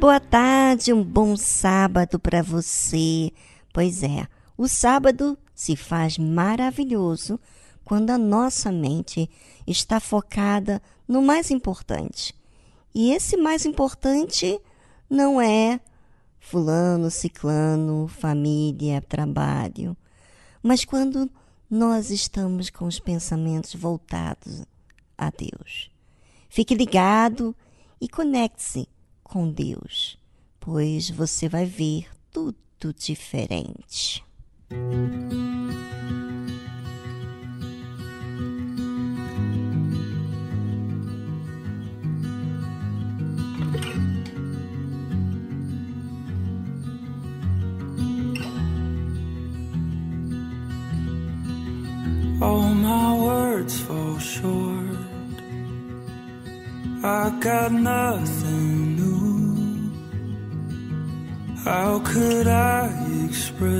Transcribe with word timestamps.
Boa 0.00 0.18
tarde, 0.18 0.94
um 0.94 1.04
bom 1.04 1.36
sábado 1.36 2.18
para 2.18 2.42
você. 2.42 3.30
Pois 3.70 4.02
é, 4.02 4.26
o 4.56 4.66
sábado 4.66 5.36
se 5.54 5.76
faz 5.76 6.16
maravilhoso 6.16 7.38
quando 7.84 8.08
a 8.08 8.16
nossa 8.16 8.72
mente 8.72 9.28
está 9.66 10.00
focada 10.00 10.80
no 11.06 11.20
mais 11.20 11.50
importante. 11.50 12.34
E 12.94 13.12
esse 13.12 13.36
mais 13.36 13.66
importante 13.66 14.58
não 15.08 15.38
é 15.38 15.78
fulano, 16.38 17.10
ciclano, 17.10 18.08
família, 18.08 19.02
trabalho, 19.02 19.94
mas 20.62 20.82
quando 20.82 21.30
nós 21.70 22.08
estamos 22.08 22.70
com 22.70 22.86
os 22.86 22.98
pensamentos 22.98 23.74
voltados 23.74 24.64
a 25.18 25.30
Deus. 25.30 25.90
Fique 26.48 26.74
ligado 26.74 27.54
e 28.00 28.08
conecte-se 28.08 28.88
com 29.30 29.48
Deus, 29.48 30.18
pois 30.58 31.08
você 31.08 31.48
vai 31.48 31.64
ver 31.64 32.08
tudo 32.32 32.56
diferente. 32.98 34.24
All 52.42 52.74
my 52.74 53.14
words 53.20 53.78
fall 53.80 54.18
short. 54.18 54.98
I 57.04 57.30
got 57.40 57.72
nothing 57.72 58.39
how 61.64 62.00
could 62.00 62.46
I 62.46 62.88
express 63.26 63.70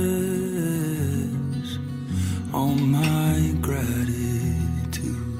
all 2.53 2.75
my 2.75 3.53
gratitude? 3.59 5.39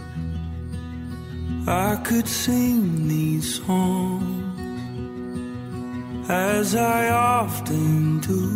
I 1.67 1.95
could 2.03 2.27
sing 2.27 3.07
these 3.07 3.63
songs 3.63 4.29
as 6.29 6.75
I 6.75 7.09
often 7.09 8.19
do, 8.19 8.47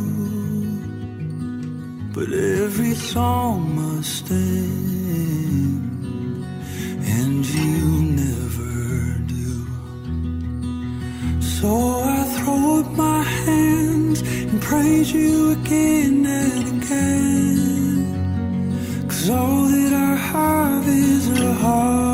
but 2.13 2.29
every 2.33 2.95
song 2.95 3.75
must 3.75 4.31
end, 4.31 5.81
and 7.17 7.45
you 7.45 7.85
never 8.23 9.19
do. 9.27 9.67
So 11.41 12.04
hands 13.45 14.21
and 14.21 14.61
praise 14.61 15.11
you 15.11 15.51
again 15.51 16.25
and 16.25 16.83
again. 16.83 18.05
Cause 19.07 19.29
all 19.29 19.65
that 19.65 19.93
I 19.93 20.15
have 20.15 20.87
is 20.87 21.29
a 21.29 21.53
hallelujah. 21.53 22.04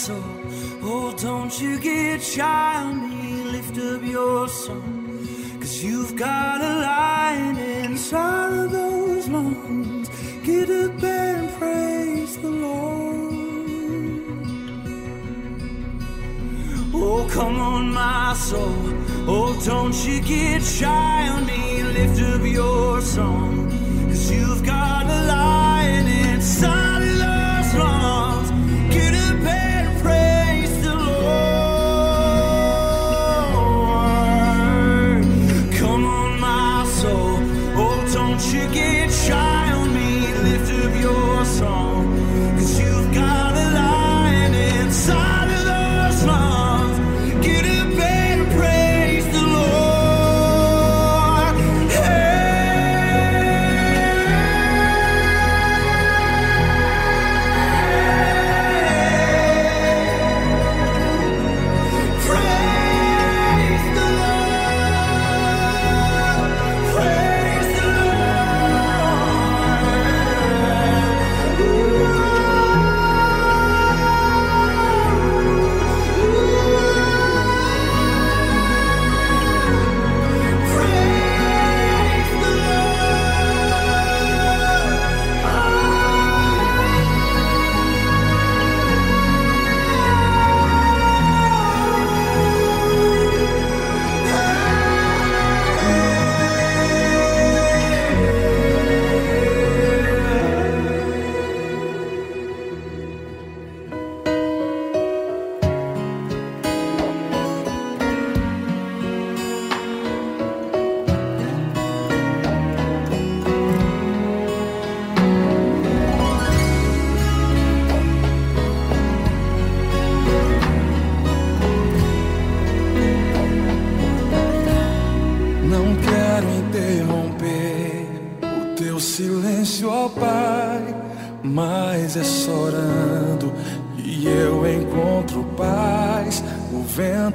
Oh, 0.00 1.12
don't 1.18 1.60
you 1.60 1.76
get 1.80 2.22
shy 2.22 2.74
on 2.76 3.10
me. 3.10 3.42
Lift 3.50 3.76
up 3.78 4.00
your 4.04 4.46
song. 4.48 5.26
Cause 5.58 5.82
you've 5.82 6.14
got 6.14 6.60
a 6.60 6.74
lion 6.82 7.56
inside 7.58 8.52
of 8.52 8.70
those 8.70 9.26
lungs. 9.28 10.08
Get 10.44 10.70
up 10.70 11.02
and 11.02 11.50
praise 11.58 12.38
the 12.38 12.48
Lord. 12.48 13.34
Oh, 16.94 17.28
come 17.28 17.60
on, 17.60 17.92
my 17.92 18.34
soul. 18.34 18.94
Oh, 19.26 19.60
don't 19.64 19.96
you 20.06 20.20
get 20.20 20.62
shy 20.62 21.28
on 21.28 21.44
me. 21.44 21.82
Lift 21.82 22.22
up 22.22 22.42
your 22.46 23.00
song. 23.00 23.68
Cause 24.08 24.30
you've 24.30 24.64
got 24.64 24.97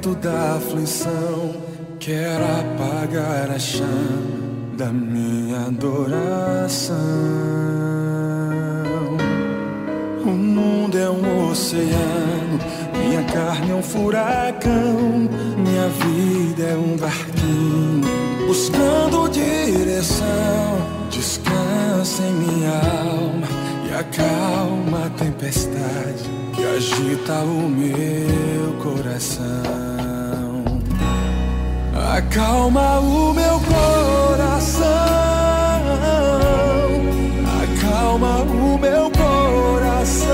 vento 0.04 0.14
da 0.16 0.56
aflição 0.56 1.54
quer 1.98 2.36
apagar 2.36 3.50
a 3.50 3.58
chama 3.58 4.44
da 4.76 4.86
minha 4.86 5.66
adoração. 5.66 6.96
O 10.22 10.30
mundo 10.30 10.98
é 10.98 11.08
um 11.08 11.50
oceano, 11.50 12.58
minha 12.98 13.22
carne 13.24 13.70
é 13.70 13.74
um 13.74 13.82
furacão, 13.82 15.28
minha 15.56 15.88
vida 15.88 16.64
é 16.64 16.76
um 16.76 16.96
barquinho 16.96 18.46
buscando 18.46 19.30
direção. 19.30 20.24
Descansa 21.10 22.22
em 22.22 22.32
minha 22.32 22.72
alma 22.72 23.46
e 23.88 23.94
acalma 23.94 25.06
a 25.06 25.10
tempestade 25.10 26.24
que 26.54 26.62
agita 26.62 27.34
o 27.44 27.68
meu 27.68 28.63
coração. 28.84 29.44
Acalma 32.14 33.00
o 33.00 33.32
meu 33.32 33.58
coração. 33.60 34.84
Acalma 37.62 38.42
o 38.42 38.78
meu 38.78 39.10
coração. 39.10 40.28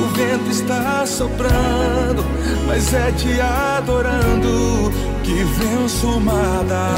O 0.00 0.06
vento 0.14 0.48
está 0.48 1.04
soprando, 1.06 2.24
mas 2.68 2.94
é 2.94 3.10
te 3.10 3.40
adorando 3.40 4.92
que 5.24 5.42
venço 5.42 6.06
o 6.06 6.20
mar 6.20 6.62
da 6.68 6.94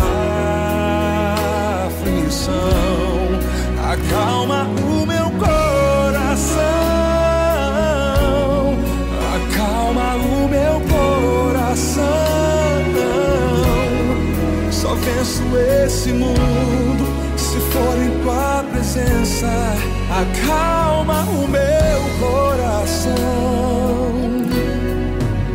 aflição. 1.86 2.60
Acalma 3.90 4.68
o 4.86 5.06
meu 5.06 5.30
coração. 5.30 6.75
Venço 15.06 15.42
esse 15.84 16.12
mundo 16.12 17.06
se 17.36 17.58
for 17.70 17.96
em 18.02 18.22
tua 18.22 18.64
presença. 18.72 19.46
Acalma 20.10 21.22
o 21.30 21.46
meu 21.46 22.00
coração. 22.18 23.14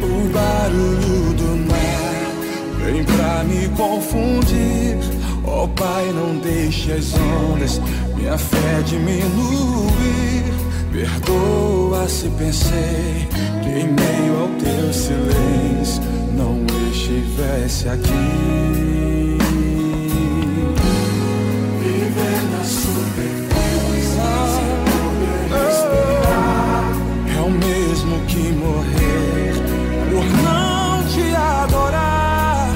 O 0.02 0.30
barulho 0.34 1.34
do 1.34 1.70
mar 1.70 2.86
vem 2.86 3.04
pra 3.04 3.44
me 3.44 3.68
confundir. 3.76 4.98
Ó 5.44 5.68
Pai, 5.68 6.12
não 6.14 6.38
deixe 6.38 6.94
as 6.94 7.14
ondas 7.16 7.82
minha 8.16 8.38
fé 8.38 8.82
diminuir. 8.86 10.46
Perdoa 10.94 12.08
se 12.08 12.30
pensei 12.30 13.28
que 13.64 13.70
em 13.70 13.88
meio 13.88 14.42
ao 14.42 14.48
teu 14.60 14.94
silêncio 14.94 16.04
não 16.36 16.66
estivesse 16.92 17.90
aqui 17.90 19.21
pela 22.22 22.64
superfície 22.64 23.52
É 27.36 27.42
o 27.42 27.50
mesmo 27.50 28.20
que 28.28 28.52
morrer 28.54 29.54
por 30.12 30.26
não 30.44 31.04
te 31.08 31.36
adorar. 31.36 32.70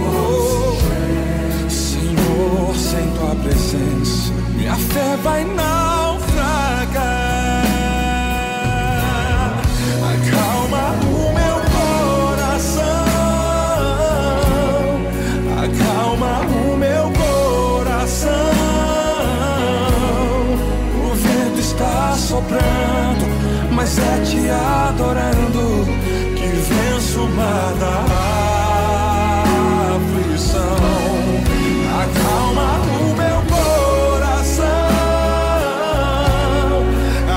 Oh, 0.00 1.70
Senhor, 1.70 2.74
sem 2.76 3.10
tua 3.12 3.34
presença, 3.36 4.32
minha 4.56 4.74
fé 4.74 5.16
vai 5.22 5.44
não 5.44 5.77
adorando 24.88 25.84
que 26.34 26.46
venço 26.46 27.20
o 27.20 27.28
mar 27.36 27.74
da 27.78 27.96
aflição. 29.96 30.78
Acalma 32.02 32.68
o 32.96 33.14
meu 33.20 33.38
coração, 33.54 34.66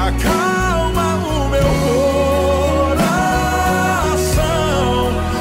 acalma 0.08 1.08
o 1.26 1.50
meu 1.50 1.72
coração. 2.96 4.40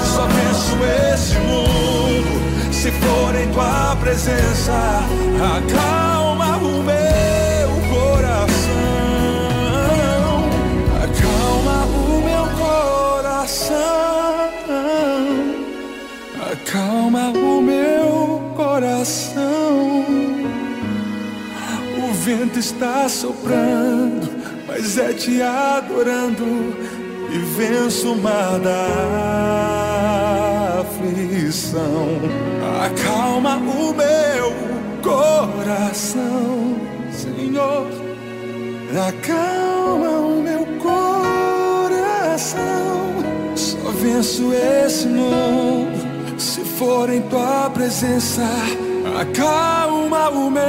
Só 0.05 0.23
venço 0.27 0.75
esse 1.15 1.39
mundo 1.39 2.33
se 2.73 2.91
for 2.91 3.35
em 3.37 3.49
tua 3.53 3.97
presença. 4.01 4.79
Acalma 5.37 5.90
está 22.61 23.09
soprando, 23.09 24.29
mas 24.69 24.99
é 24.99 25.15
te 25.15 25.41
adorando 25.41 26.77
e 27.33 27.39
venço 27.57 28.13
o 28.13 28.21
mar 28.21 28.61
da 28.61 28.87
aflição. 30.83 32.21
Acalma 32.85 33.57
o 33.57 33.95
meu 33.95 34.53
coração, 35.03 36.77
Senhor. 37.11 37.87
Acalma 39.09 40.11
o 40.21 40.43
meu 40.43 40.67
coração. 40.83 42.61
Só 43.57 43.91
venço 44.03 44.53
esse 44.53 45.07
mundo 45.09 45.99
se 46.39 46.61
for 46.61 47.09
em 47.09 47.23
tua 47.23 47.71
presença. 47.71 48.45
Acalma 49.19 50.29
o 50.29 50.51
meu 50.51 50.61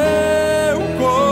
coração. 0.97 1.30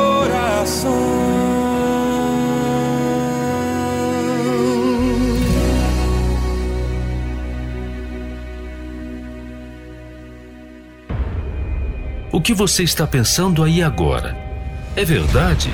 O 12.31 12.41
que 12.41 12.53
você 12.53 12.83
está 12.83 13.07
pensando 13.07 13.63
aí 13.63 13.81
agora? 13.81 14.37
É 14.95 15.05
verdade 15.05 15.69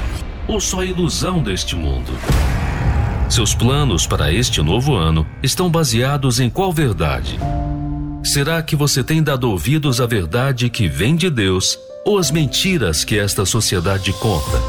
ou 0.48 0.60
só 0.60 0.84
ilusão 0.84 1.42
deste 1.42 1.76
mundo? 1.76 2.12
Seus 3.30 3.56
planos 3.56 4.06
para 4.06 4.32
este 4.32 4.62
novo 4.62 4.96
ano 4.96 5.26
estão 5.42 5.70
baseados 5.70 6.40
em 6.40 6.50
qual 6.50 6.72
verdade? 6.72 7.40
Será 8.24 8.62
que 8.62 8.76
você 8.76 9.04
tem 9.04 9.24
dado 9.24 9.50
ouvidos 9.50 10.00
à 10.00 10.06
verdade 10.06 10.70
que 10.70 10.88
vem 10.88 11.16
de 11.16 11.30
Deus 11.30 11.78
ou 12.06 12.20
às 12.20 12.30
mentiras 12.30 13.04
que 13.04 13.18
esta 13.18 13.44
sociedade 13.46 14.14
conta? 14.14 14.62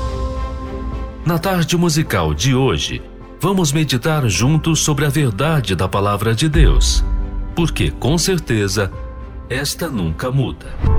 Na 1.27 1.39
tarde 1.39 1.77
musical 1.77 2.33
de 2.33 2.55
hoje, 2.55 3.03
vamos 3.39 3.73
meditar 3.73 4.27
juntos 4.27 4.81
sobre 4.81 5.05
a 5.05 5.11
verdade 5.11 5.77
da 5.77 5.87
palavra 5.87 6.35
de 6.35 6.49
Deus, 6.49 7.05
porque 7.55 7.91
com 7.91 8.17
certeza 8.17 8.91
esta 9.51 9.89
nunca 9.89 10.31
muda. 10.31 10.96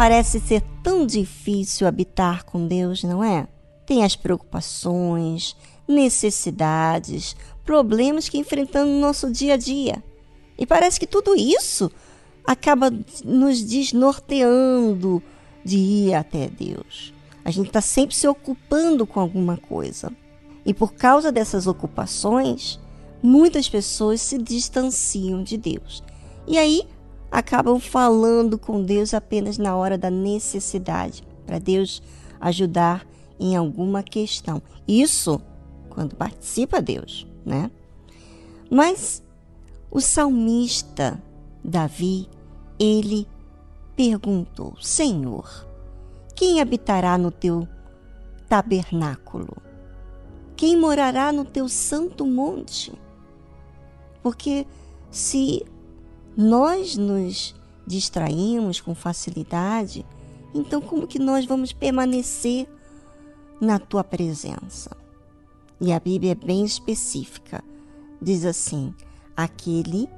Parece 0.00 0.40
ser 0.40 0.62
tão 0.82 1.04
difícil 1.04 1.86
habitar 1.86 2.46
com 2.46 2.66
Deus, 2.66 3.04
não 3.04 3.22
é? 3.22 3.46
Tem 3.84 4.02
as 4.02 4.16
preocupações, 4.16 5.54
necessidades, 5.86 7.36
problemas 7.66 8.26
que 8.26 8.38
enfrentamos 8.38 8.94
no 8.94 8.98
nosso 8.98 9.30
dia 9.30 9.52
a 9.52 9.56
dia. 9.58 10.02
E 10.56 10.64
parece 10.64 10.98
que 10.98 11.06
tudo 11.06 11.36
isso 11.36 11.92
acaba 12.46 12.90
nos 13.22 13.60
desnorteando 13.60 15.22
de 15.62 15.76
ir 15.76 16.14
até 16.14 16.48
Deus. 16.48 17.12
A 17.44 17.50
gente 17.50 17.66
está 17.66 17.82
sempre 17.82 18.16
se 18.16 18.26
ocupando 18.26 19.06
com 19.06 19.20
alguma 19.20 19.58
coisa. 19.58 20.10
E 20.64 20.72
por 20.72 20.94
causa 20.94 21.30
dessas 21.30 21.66
ocupações, 21.66 22.80
muitas 23.22 23.68
pessoas 23.68 24.22
se 24.22 24.38
distanciam 24.38 25.42
de 25.42 25.58
Deus. 25.58 26.02
E 26.48 26.56
aí 26.56 26.88
acabam 27.30 27.78
falando 27.78 28.58
com 28.58 28.82
Deus 28.82 29.14
apenas 29.14 29.58
na 29.58 29.76
hora 29.76 29.96
da 29.96 30.10
necessidade, 30.10 31.22
para 31.46 31.58
Deus 31.58 32.02
ajudar 32.40 33.06
em 33.38 33.56
alguma 33.56 34.02
questão. 34.02 34.62
Isso 34.86 35.40
quando 35.88 36.16
participa 36.16 36.80
Deus, 36.80 37.26
né? 37.44 37.70
Mas 38.70 39.22
o 39.90 40.00
salmista 40.00 41.20
Davi, 41.64 42.28
ele 42.78 43.26
perguntou: 43.96 44.74
Senhor, 44.80 45.66
quem 46.34 46.60
habitará 46.60 47.18
no 47.18 47.30
teu 47.30 47.68
tabernáculo? 48.48 49.56
Quem 50.56 50.76
morará 50.76 51.32
no 51.32 51.44
teu 51.44 51.68
santo 51.68 52.26
monte? 52.26 52.92
Porque 54.22 54.66
se 55.10 55.64
nós 56.40 56.96
nos 56.96 57.54
distraímos 57.86 58.80
com 58.80 58.94
facilidade, 58.94 60.06
então 60.54 60.80
como 60.80 61.06
que 61.06 61.18
nós 61.18 61.44
vamos 61.44 61.70
permanecer 61.70 62.66
na 63.60 63.78
tua 63.78 64.02
presença? 64.02 64.96
E 65.78 65.92
a 65.92 66.00
Bíblia 66.00 66.32
é 66.32 66.34
bem 66.34 66.64
específica. 66.64 67.62
Diz 68.22 68.46
assim: 68.46 68.94
aquele 69.36 70.08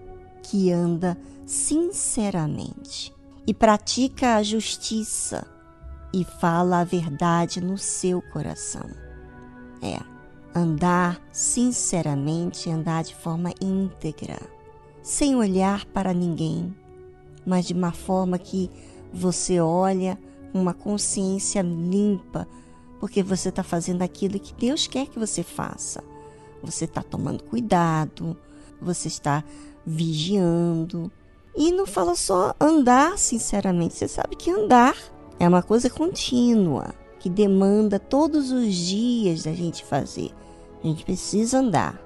que 0.44 0.70
anda 0.70 1.18
sinceramente 1.44 3.12
e 3.44 3.52
pratica 3.52 4.36
a 4.36 4.44
justiça 4.44 5.44
e 6.14 6.24
fala 6.24 6.80
a 6.80 6.84
verdade 6.84 7.60
no 7.60 7.76
seu 7.76 8.22
coração. 8.22 8.88
É, 9.82 9.98
andar 10.54 11.20
sinceramente, 11.32 12.70
andar 12.70 13.02
de 13.02 13.14
forma 13.16 13.52
íntegra 13.60 14.38
sem 15.02 15.34
olhar 15.34 15.84
para 15.86 16.14
ninguém, 16.14 16.74
mas 17.44 17.66
de 17.66 17.74
uma 17.74 17.92
forma 17.92 18.38
que 18.38 18.70
você 19.12 19.60
olha 19.60 20.18
com 20.52 20.60
uma 20.60 20.72
consciência 20.72 21.60
limpa, 21.62 22.46
porque 23.00 23.22
você 23.22 23.48
está 23.48 23.62
fazendo 23.62 24.02
aquilo 24.02 24.38
que 24.38 24.54
Deus 24.54 24.86
quer 24.86 25.06
que 25.06 25.18
você 25.18 25.42
faça. 25.42 26.04
Você 26.62 26.84
está 26.84 27.02
tomando 27.02 27.42
cuidado, 27.42 28.36
você 28.80 29.08
está 29.08 29.42
vigiando. 29.84 31.10
E 31.56 31.72
não 31.72 31.86
fala 31.86 32.14
só 32.14 32.54
andar 32.60 33.18
sinceramente, 33.18 33.94
você 33.94 34.06
sabe 34.06 34.36
que 34.36 34.50
andar 34.50 34.96
é 35.38 35.48
uma 35.48 35.62
coisa 35.62 35.90
contínua, 35.90 36.94
que 37.18 37.28
demanda 37.28 37.98
todos 37.98 38.52
os 38.52 38.72
dias 38.72 39.42
da 39.42 39.52
gente 39.52 39.84
fazer. 39.84 40.30
A 40.82 40.86
gente 40.86 41.04
precisa 41.04 41.58
andar. 41.58 42.00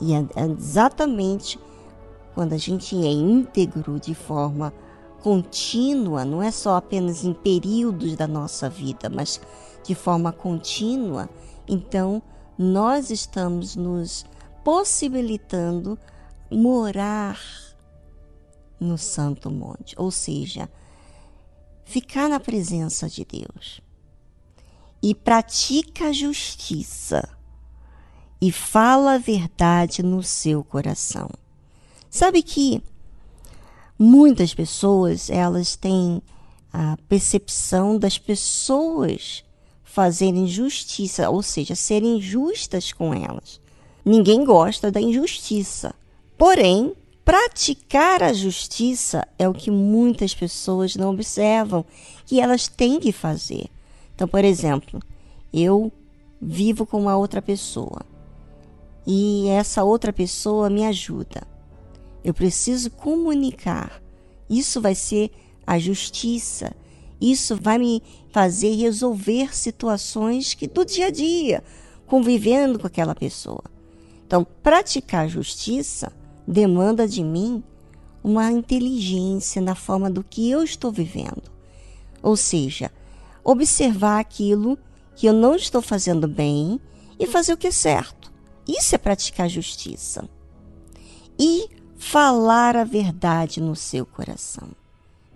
E 0.00 0.12
é 0.12 0.24
exatamente 0.58 1.58
quando 2.36 2.52
a 2.52 2.58
gente 2.58 2.94
é 2.94 3.10
íntegro 3.10 3.98
de 3.98 4.14
forma 4.14 4.70
contínua, 5.22 6.22
não 6.22 6.42
é 6.42 6.50
só 6.50 6.76
apenas 6.76 7.24
em 7.24 7.32
períodos 7.32 8.14
da 8.14 8.26
nossa 8.26 8.68
vida, 8.68 9.08
mas 9.08 9.40
de 9.82 9.94
forma 9.94 10.30
contínua, 10.34 11.30
então 11.66 12.22
nós 12.58 13.10
estamos 13.10 13.74
nos 13.74 14.26
possibilitando 14.62 15.98
morar 16.50 17.40
no 18.78 18.98
Santo 18.98 19.50
Monte, 19.50 19.94
ou 19.96 20.10
seja, 20.10 20.68
ficar 21.86 22.28
na 22.28 22.38
presença 22.38 23.08
de 23.08 23.24
Deus. 23.24 23.80
E 25.02 25.14
pratica 25.14 26.08
a 26.08 26.12
justiça 26.12 27.26
e 28.38 28.52
fala 28.52 29.14
a 29.14 29.18
verdade 29.18 30.02
no 30.02 30.22
seu 30.22 30.62
coração. 30.62 31.30
Sabe 32.10 32.42
que 32.42 32.82
muitas 33.98 34.54
pessoas 34.54 35.30
elas 35.30 35.76
têm 35.76 36.22
a 36.72 36.96
percepção 37.08 37.98
das 37.98 38.18
pessoas 38.18 39.44
fazerem 39.82 40.46
justiça, 40.46 41.30
ou 41.30 41.42
seja, 41.42 41.74
serem 41.74 42.20
justas 42.20 42.92
com 42.92 43.14
elas. 43.14 43.60
Ninguém 44.04 44.44
gosta 44.44 44.90
da 44.90 45.00
injustiça. 45.00 45.94
Porém, 46.36 46.94
praticar 47.24 48.22
a 48.22 48.32
justiça 48.32 49.26
é 49.38 49.48
o 49.48 49.54
que 49.54 49.70
muitas 49.70 50.34
pessoas 50.34 50.96
não 50.96 51.10
observam 51.10 51.84
que 52.26 52.40
elas 52.40 52.68
têm 52.68 53.00
que 53.00 53.10
fazer. 53.10 53.70
Então, 54.14 54.28
por 54.28 54.44
exemplo, 54.44 55.00
eu 55.52 55.90
vivo 56.40 56.84
com 56.84 57.00
uma 57.00 57.16
outra 57.16 57.40
pessoa 57.40 58.02
e 59.06 59.48
essa 59.48 59.82
outra 59.82 60.12
pessoa 60.12 60.68
me 60.68 60.84
ajuda. 60.84 61.55
Eu 62.26 62.34
preciso 62.34 62.90
comunicar. 62.90 64.02
Isso 64.50 64.80
vai 64.80 64.96
ser 64.96 65.30
a 65.64 65.78
justiça. 65.78 66.74
Isso 67.20 67.54
vai 67.54 67.78
me 67.78 68.02
fazer 68.32 68.74
resolver 68.74 69.56
situações 69.56 70.52
que 70.52 70.66
do 70.66 70.84
dia 70.84 71.06
a 71.06 71.10
dia, 71.10 71.62
convivendo 72.04 72.80
com 72.80 72.86
aquela 72.88 73.14
pessoa. 73.14 73.62
Então, 74.26 74.44
praticar 74.60 75.28
justiça 75.28 76.12
demanda 76.44 77.06
de 77.06 77.22
mim 77.22 77.62
uma 78.24 78.50
inteligência 78.50 79.62
na 79.62 79.76
forma 79.76 80.10
do 80.10 80.24
que 80.24 80.50
eu 80.50 80.64
estou 80.64 80.90
vivendo. 80.90 81.44
Ou 82.20 82.36
seja, 82.36 82.90
observar 83.44 84.18
aquilo 84.18 84.76
que 85.14 85.28
eu 85.28 85.32
não 85.32 85.54
estou 85.54 85.80
fazendo 85.80 86.26
bem 86.26 86.80
e 87.20 87.26
fazer 87.28 87.52
o 87.52 87.56
que 87.56 87.68
é 87.68 87.70
certo. 87.70 88.32
Isso 88.66 88.96
é 88.96 88.98
praticar 88.98 89.48
justiça. 89.48 90.28
E 91.38 91.76
falar 91.96 92.76
a 92.76 92.84
verdade 92.84 93.60
no 93.60 93.74
seu 93.74 94.04
coração. 94.04 94.68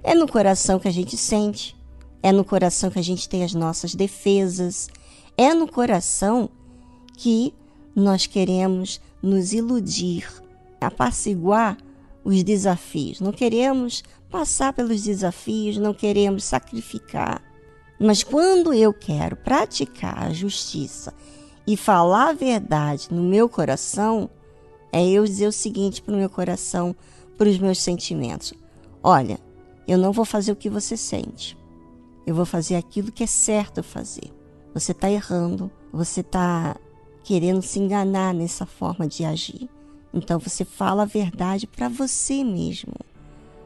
É 0.02 0.14
no 0.14 0.28
coração 0.28 0.78
que 0.78 0.88
a 0.88 0.92
gente 0.92 1.16
sente, 1.16 1.76
é 2.22 2.32
no 2.32 2.44
coração 2.44 2.90
que 2.90 2.98
a 2.98 3.04
gente 3.04 3.28
tem 3.28 3.44
as 3.44 3.54
nossas 3.54 3.94
defesas, 3.94 4.88
é 5.36 5.52
no 5.54 5.66
coração 5.66 6.48
que 7.16 7.54
nós 7.94 8.26
queremos 8.26 9.00
nos 9.22 9.52
iludir, 9.52 10.26
apaciguar 10.80 11.76
os 12.24 12.42
desafios. 12.42 13.20
Não 13.20 13.32
queremos 13.32 14.02
passar 14.30 14.72
pelos 14.72 15.02
desafios, 15.02 15.76
não 15.76 15.92
queremos 15.92 16.44
sacrificar. 16.44 17.42
Mas 17.98 18.22
quando 18.22 18.72
eu 18.72 18.94
quero 18.94 19.36
praticar 19.36 20.26
a 20.26 20.32
justiça 20.32 21.12
e 21.66 21.76
falar 21.76 22.30
a 22.30 22.32
verdade 22.32 23.08
no 23.10 23.22
meu 23.22 23.48
coração, 23.48 24.30
é 24.92 25.06
eu 25.06 25.24
dizer 25.24 25.46
o 25.46 25.52
seguinte 25.52 26.02
para 26.02 26.14
o 26.14 26.16
meu 26.16 26.30
coração, 26.30 26.94
para 27.36 27.48
os 27.48 27.58
meus 27.58 27.80
sentimentos: 27.80 28.52
olha, 29.02 29.38
eu 29.86 29.98
não 29.98 30.12
vou 30.12 30.24
fazer 30.24 30.52
o 30.52 30.56
que 30.56 30.70
você 30.70 30.96
sente, 30.96 31.56
eu 32.26 32.34
vou 32.34 32.44
fazer 32.44 32.76
aquilo 32.76 33.12
que 33.12 33.24
é 33.24 33.26
certo 33.26 33.82
fazer. 33.82 34.30
Você 34.72 34.92
está 34.92 35.10
errando, 35.10 35.70
você 35.92 36.20
está 36.20 36.76
querendo 37.24 37.62
se 37.62 37.78
enganar 37.78 38.32
nessa 38.32 38.64
forma 38.64 39.06
de 39.06 39.24
agir. 39.24 39.68
Então 40.12 40.38
você 40.38 40.64
fala 40.64 41.02
a 41.02 41.06
verdade 41.06 41.66
para 41.66 41.88
você 41.88 42.42
mesmo. 42.44 42.94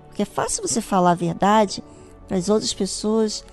Porque 0.07 0.23
é 0.23 0.27
fácil 0.27 0.67
você 0.67 0.81
falar 0.81 1.13
a 1.13 1.17
verdade 1.17 1.83
para 2.29 2.37
as 2.37 2.49
outras 2.49 2.73
pessoas 2.73 3.45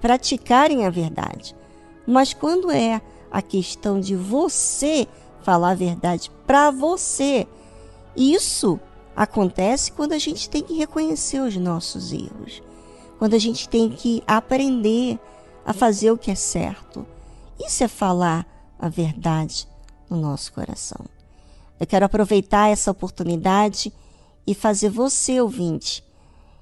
praticarem 0.00 0.86
a 0.86 0.90
verdade. 0.90 1.54
Mas 2.06 2.32
quando 2.32 2.70
é 2.70 3.00
a 3.30 3.42
questão 3.42 4.00
de 4.00 4.16
você 4.16 5.06
falar 5.48 5.70
a 5.70 5.74
verdade 5.74 6.30
para 6.46 6.70
você, 6.70 7.48
isso 8.14 8.78
acontece 9.16 9.90
quando 9.90 10.12
a 10.12 10.18
gente 10.18 10.50
tem 10.50 10.62
que 10.62 10.74
reconhecer 10.74 11.40
os 11.40 11.56
nossos 11.56 12.12
erros, 12.12 12.62
quando 13.18 13.32
a 13.32 13.38
gente 13.38 13.66
tem 13.66 13.88
que 13.88 14.22
aprender 14.26 15.18
a 15.64 15.72
fazer 15.72 16.10
o 16.10 16.18
que 16.18 16.30
é 16.30 16.34
certo. 16.34 17.06
Isso 17.58 17.82
é 17.82 17.88
falar 17.88 18.46
a 18.78 18.90
verdade 18.90 19.66
no 20.10 20.20
nosso 20.20 20.52
coração. 20.52 21.06
Eu 21.80 21.86
quero 21.86 22.04
aproveitar 22.04 22.68
essa 22.68 22.90
oportunidade 22.90 23.90
e 24.46 24.54
fazer 24.54 24.90
você, 24.90 25.40
ouvinte, 25.40 26.04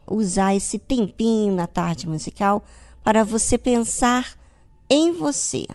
usar 0.07 0.55
esse 0.55 0.79
tempinho 0.79 1.53
na 1.53 1.67
tarde 1.67 2.09
musical 2.09 2.63
para 3.03 3.25
você 3.25 3.59
pensar 3.59 4.39
em 4.89 5.11
você. 5.11 5.67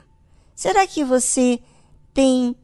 Será 0.55 0.87
que 0.87 1.03
você 1.03 1.59
tem 2.13 2.55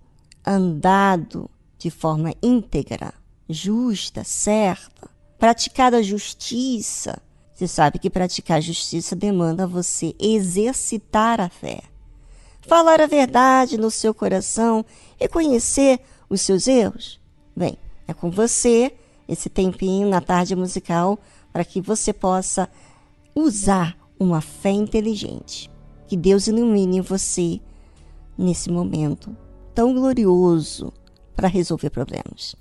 andado 0.47 1.49
de 1.77 1.91
forma 1.91 2.33
íntegra, 2.41 3.13
justa, 3.49 4.23
certa, 4.23 5.09
praticado 5.37 5.97
a 5.97 6.01
justiça? 6.01 7.21
Você 7.53 7.67
sabe 7.67 7.99
que 7.99 8.09
praticar 8.09 8.61
justiça 8.61 9.15
demanda 9.15 9.67
você 9.67 10.15
exercitar 10.19 11.41
a 11.41 11.49
fé. 11.49 11.81
Falar 12.61 13.01
a 13.01 13.07
verdade 13.07 13.77
no 13.77 13.91
seu 13.91 14.13
coração, 14.13 14.85
reconhecer 15.19 15.99
os 16.29 16.41
seus 16.41 16.67
erros? 16.67 17.19
Bem, 17.55 17.77
é 18.07 18.13
com 18.13 18.29
você 18.29 18.93
esse 19.27 19.49
tempinho 19.49 20.07
na 20.07 20.21
tarde 20.21 20.55
musical 20.55 21.19
para 21.51 21.65
que 21.65 21.81
você 21.81 22.13
possa 22.13 22.69
usar 23.35 23.97
uma 24.19 24.41
fé 24.41 24.71
inteligente. 24.71 25.69
Que 26.07 26.15
Deus 26.15 26.47
ilumine 26.47 27.01
você 27.01 27.59
nesse 28.37 28.69
momento 28.69 29.35
tão 29.77 29.93
glorioso 29.93 30.91
para 31.35 31.47
resolver 31.47 31.91
problemas. 31.91 32.55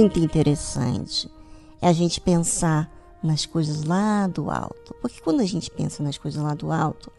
Muito 0.00 0.18
interessante 0.18 1.30
é 1.82 1.88
a 1.88 1.92
gente 1.92 2.22
pensar 2.22 2.90
nas 3.22 3.44
coisas 3.44 3.84
lá 3.84 4.26
do 4.26 4.50
alto. 4.50 4.94
Porque 5.02 5.20
quando 5.20 5.40
a 5.40 5.44
gente 5.44 5.70
pensa 5.70 6.02
nas 6.02 6.16
coisas 6.16 6.42
lá 6.42 6.54
do 6.54 6.72
alto, 6.72 7.12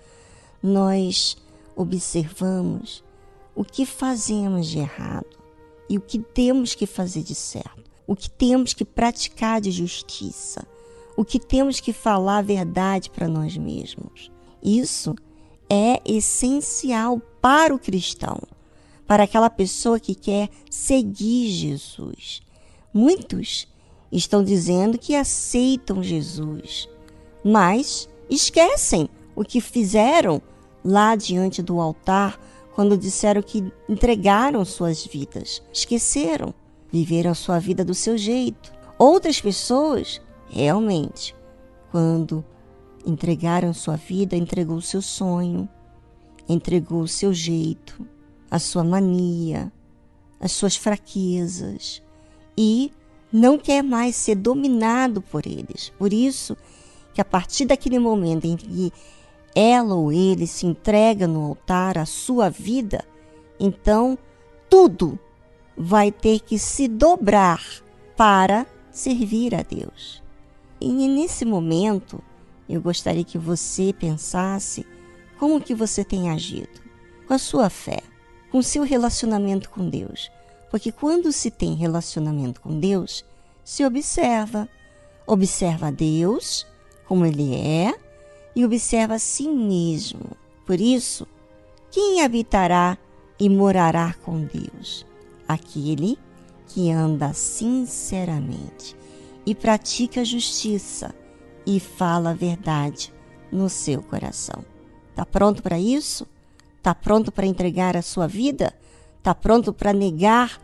nós 0.64 1.38
observamos 1.76 3.04
o 3.56 3.64
que 3.64 3.86
fazemos 3.86 4.68
de 4.68 4.80
errado 4.80 5.38
e 5.88 5.98
o 5.98 6.02
que 6.02 6.18
temos 6.18 6.74
que 6.74 6.88
fazer 6.88 7.22
de 7.22 7.36
certo, 7.36 7.84
o 8.08 8.16
que 8.16 8.30
temos 8.30 8.74
que 8.74 8.84
praticar 8.84 9.62
de 9.62 9.70
justiça, 9.70 10.66
o 11.16 11.24
que 11.24 11.40
temos 11.40 11.80
que 11.80 11.94
falar 11.94 12.40
a 12.40 12.42
verdade 12.42 13.12
para 13.12 13.28
nós 13.28 13.56
mesmos. 13.58 14.32
Isso 14.64 15.14
é 15.70 16.02
essencial 16.04 17.22
para 17.40 17.76
o 17.76 17.80
cristão, 17.80 18.40
para 19.06 19.24
aquela 19.24 19.52
pessoa 19.52 20.00
que 20.00 20.16
quer 20.16 20.50
seguir 20.68 21.50
Jesus. 21.50 22.42
Muitos 22.94 23.68
estão 24.12 24.44
dizendo 24.44 24.98
que 24.98 25.16
aceitam 25.16 26.04
Jesus, 26.04 26.90
mas 27.44 28.10
esquecem 28.30 29.10
o 29.34 29.46
que 29.46 29.62
fizeram 29.62 30.42
lá 30.84 31.16
diante 31.16 31.62
do 31.62 31.80
altar 31.80 32.38
quando 32.76 32.98
disseram 32.98 33.42
que 33.42 33.72
entregaram 33.88 34.66
suas 34.66 35.06
vidas. 35.06 35.64
Esqueceram, 35.72 36.54
viveram 36.92 37.34
sua 37.34 37.60
vida 37.60 37.86
do 37.86 37.94
seu 37.94 38.18
jeito. 38.18 38.74
Outras 39.00 39.40
pessoas, 39.40 40.22
realmente, 40.50 41.34
quando 41.92 42.44
entregaram 43.06 43.74
sua 43.74 43.96
vida, 43.96 44.36
entregou 44.36 44.78
o 44.78 44.82
seu 44.82 45.02
sonho, 45.02 45.68
entregou 46.48 47.02
o 47.02 47.08
seu 47.08 47.34
jeito, 47.34 48.06
a 48.50 48.60
sua 48.60 48.84
mania, 48.84 49.72
as 50.42 50.52
suas 50.52 50.76
fraquezas 50.76 52.02
e 52.58 52.92
não 53.32 53.58
quer 53.58 53.82
mais 53.82 54.16
ser 54.16 54.36
dominado 54.36 55.22
por 55.22 55.46
eles. 55.46 55.92
Por 55.98 56.12
isso 56.12 56.58
que 57.14 57.22
a 57.22 57.26
partir 57.26 57.66
daquele 57.66 58.00
momento 58.00 58.46
em 58.46 58.56
que 58.56 58.92
ela 59.56 59.96
ou 59.96 60.12
ele 60.12 60.48
se 60.48 60.66
entrega 60.66 61.28
no 61.28 61.42
altar 61.42 61.98
a 61.98 62.06
sua 62.06 62.50
vida, 62.50 63.06
então 63.60 64.18
tudo 64.70 65.20
vai 65.76 66.12
ter 66.12 66.40
que 66.40 66.58
se 66.58 66.88
dobrar 66.88 67.62
para 68.16 68.66
servir 68.92 69.56
a 69.56 69.64
Deus. 69.64 70.22
E 70.80 70.90
nesse 71.08 71.46
momento, 71.46 72.22
eu 72.68 72.82
gostaria 72.82 73.24
que 73.24 73.38
você 73.38 73.94
pensasse 73.94 74.86
como 75.38 75.62
que 75.62 75.76
você 75.76 76.04
tem 76.04 76.30
agido 76.30 76.82
com 77.28 77.34
a 77.34 77.38
sua 77.38 77.70
fé, 77.70 78.02
com 78.52 78.62
seu 78.62 78.84
relacionamento 78.84 79.70
com 79.70 79.90
Deus. 79.90 80.32
Porque 80.72 80.92
quando 80.92 81.34
se 81.34 81.52
tem 81.52 81.76
relacionamento 81.76 82.62
com 82.62 82.80
Deus, 82.80 83.26
se 83.64 83.86
observa, 83.86 84.70
observa 85.28 85.92
Deus 85.92 86.66
como 87.06 87.26
ele 87.26 87.54
é 87.54 87.94
e 88.56 88.64
observa 88.64 89.16
a 89.16 89.20
si 89.20 89.50
mesmo. 89.50 90.32
Por 90.66 90.80
isso, 90.80 91.28
quem 91.92 92.22
habitará 92.22 92.98
e 93.38 93.50
morará 93.50 94.16
com 94.24 94.46
Deus? 94.46 95.06
Aquele 95.46 96.18
que 96.68 96.90
anda 96.90 97.34
sinceramente 97.34 98.96
e 99.46 99.54
pratica 99.54 100.22
a 100.22 100.24
justiça 100.24 101.14
e 101.66 101.82
fala 101.82 102.30
a 102.30 102.34
verdade 102.34 103.14
no 103.52 103.68
seu 103.68 104.02
coração. 104.02 104.64
Está 105.10 105.26
pronto 105.26 105.62
para 105.62 105.78
isso? 105.78 106.26
Está 106.78 106.96
pronto 106.96 107.30
para 107.30 107.46
entregar 107.46 107.98
a 107.98 108.02
sua 108.02 108.26
vida? 108.26 108.74
Está 109.22 109.36
pronto 109.36 109.72
para 109.72 109.94
negar 109.94 110.60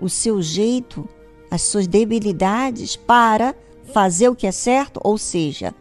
o 0.00 0.08
seu 0.08 0.42
jeito, 0.42 1.08
as 1.48 1.62
suas 1.62 1.86
debilidades 1.86 2.96
para 2.96 3.54
fazer 3.92 4.28
o 4.28 4.34
que 4.34 4.44
é 4.44 4.50
certo? 4.50 4.98
Ou 5.04 5.16
seja, 5.16 5.72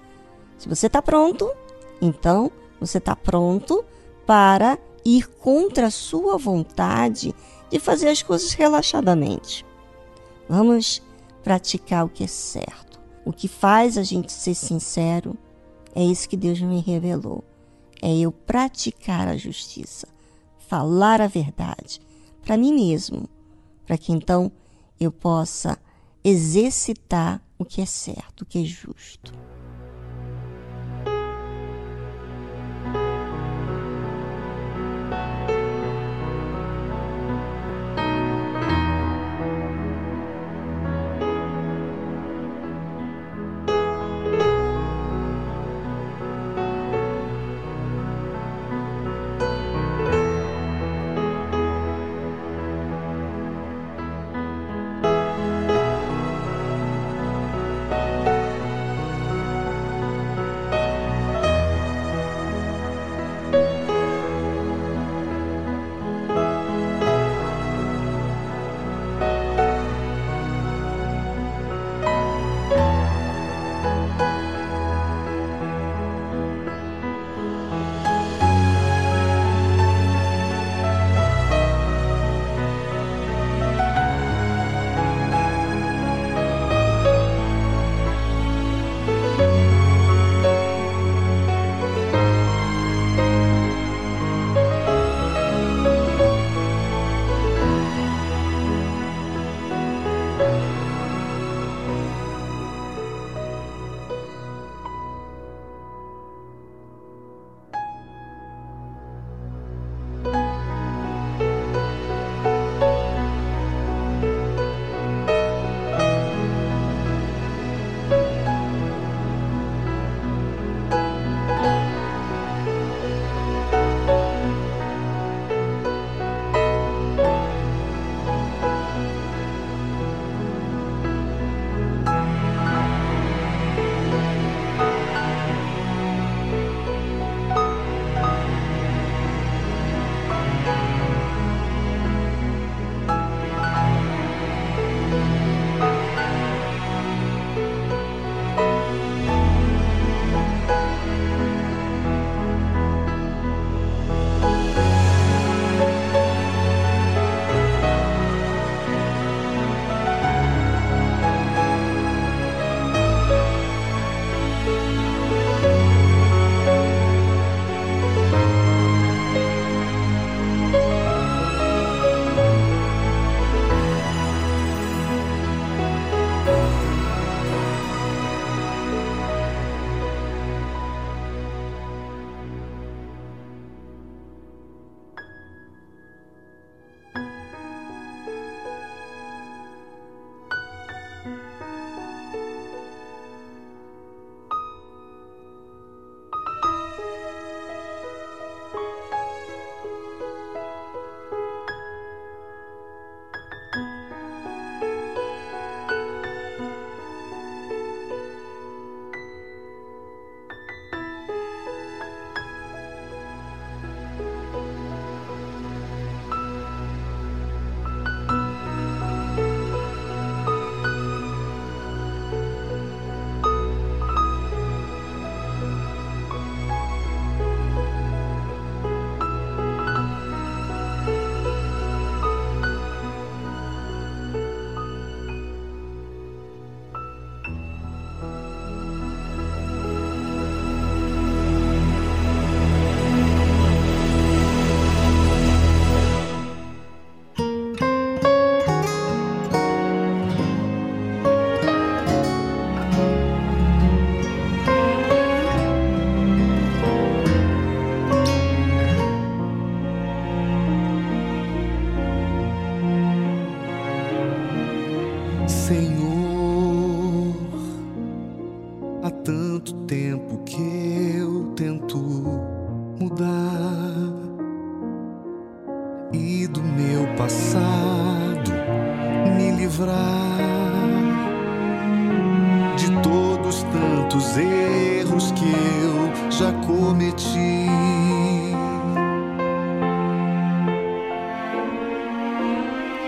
se 0.56 0.70
você 0.70 0.86
está 0.86 1.02
pronto, 1.02 1.52
então 2.00 2.52
você 2.80 3.00
está 3.00 3.16
pronto 3.16 3.84
para 4.24 4.78
ir 5.04 5.28
contra 5.40 5.88
a 5.88 5.92
sua 5.92 6.38
vontade 6.38 7.34
de 7.72 7.80
fazer 7.80 8.10
as 8.10 8.22
coisas 8.22 8.54
relaxadamente. 8.54 9.66
Vamos 10.48 11.02
praticar 11.44 12.06
o 12.06 12.10
que 12.10 12.26
é 12.26 12.28
certo. 12.28 13.00
O 13.26 13.34
que 13.34 13.48
faz 13.48 13.98
a 13.98 14.04
gente 14.04 14.32
ser 14.32 14.54
sincero 14.54 15.36
é 15.96 16.04
isso 16.04 16.30
que 16.30 16.38
Deus 16.38 16.62
me 16.62 16.82
revelou. 16.82 17.44
É 18.00 18.16
eu 18.16 18.32
praticar 18.32 19.28
a 19.28 19.36
justiça, 19.36 20.08
falar 20.68 21.20
a 21.20 21.26
verdade 21.26 22.00
para 22.41 22.58
mim 22.58 22.73
mesmo, 22.73 23.30
para 23.86 23.97
que 23.97 24.12
então 24.12 24.51
eu 24.99 25.12
possa 25.12 25.77
exercitar 26.23 27.41
o 27.58 27.65
que 27.65 27.82
é 27.82 27.86
certo, 27.86 28.41
o 28.41 28.45
que 28.45 28.60
é 28.60 28.65
justo. 28.65 29.34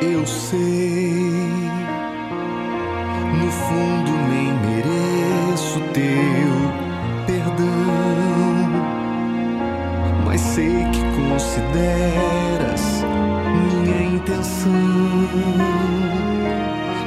Eu 0.02 0.26
sei, 0.26 1.14
no 3.40 3.52
fundo 3.52 4.12
nem 4.30 4.54
mereço 4.54 5.80
teu 5.94 6.54
perdão, 7.26 7.66
mas 10.26 10.42
sei 10.42 10.86
que 10.92 11.04
consideras 11.16 13.04
minha 13.54 14.16
intenção 14.16 14.72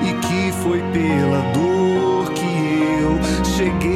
e 0.02 0.12
que 0.26 0.52
foi 0.62 0.80
pela 0.92 1.40
dor 1.52 2.32
que 2.32 2.46
eu 3.02 3.44
cheguei 3.44 3.95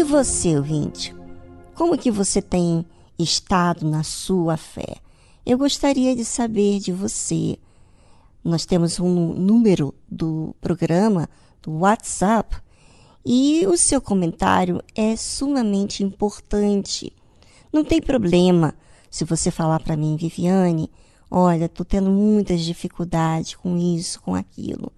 E 0.00 0.02
você, 0.02 0.56
ouvinte? 0.56 1.14
Como 1.74 1.98
que 1.98 2.10
você 2.10 2.40
tem 2.40 2.86
estado 3.18 3.86
na 3.86 4.02
sua 4.02 4.56
fé? 4.56 4.96
Eu 5.44 5.58
gostaria 5.58 6.16
de 6.16 6.24
saber 6.24 6.78
de 6.78 6.90
você. 6.90 7.58
Nós 8.42 8.64
temos 8.64 8.98
um 8.98 9.34
número 9.34 9.94
do 10.10 10.56
programa, 10.58 11.28
do 11.60 11.80
WhatsApp, 11.80 12.56
e 13.26 13.66
o 13.66 13.76
seu 13.76 14.00
comentário 14.00 14.82
é 14.94 15.14
sumamente 15.16 16.02
importante. 16.02 17.12
Não 17.70 17.84
tem 17.84 18.00
problema 18.00 18.74
se 19.10 19.26
você 19.26 19.50
falar 19.50 19.80
para 19.80 19.98
mim, 19.98 20.16
Viviane, 20.16 20.90
olha, 21.30 21.66
estou 21.66 21.84
tendo 21.84 22.08
muitas 22.10 22.62
dificuldades 22.62 23.54
com 23.54 23.76
isso, 23.76 24.22
com 24.22 24.34
aquilo. 24.34 24.90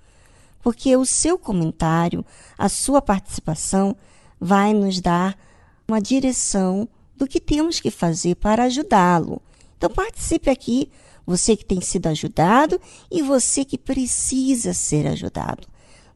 Porque 0.63 0.97
o 0.97 1.05
seu 1.05 1.37
comentário, 1.37 2.25
a 2.57 2.69
sua 2.69 3.03
participação 3.03 3.97
vai 4.43 4.75
nos 4.75 5.01
dar 5.01 5.39
uma 5.87 6.01
direção 6.01 6.89
do 7.17 7.29
que 7.29 7.39
temos 7.39 7.79
que 7.79 7.93
fazer 7.93 8.35
para 8.35 8.65
ajudá-lo. 8.65 9.41
Então 9.79 9.89
participe 9.89 10.51
aqui, 10.51 10.91
você 11.25 11.57
que 11.57 11.65
tem 11.65 11.81
sido 11.81 12.09
ajudado 12.09 12.81
e 13.09 13.23
você 13.23 13.65
que 13.65 13.79
precisa 13.79 14.75
ser 14.75 15.07
ajudado. 15.07 15.69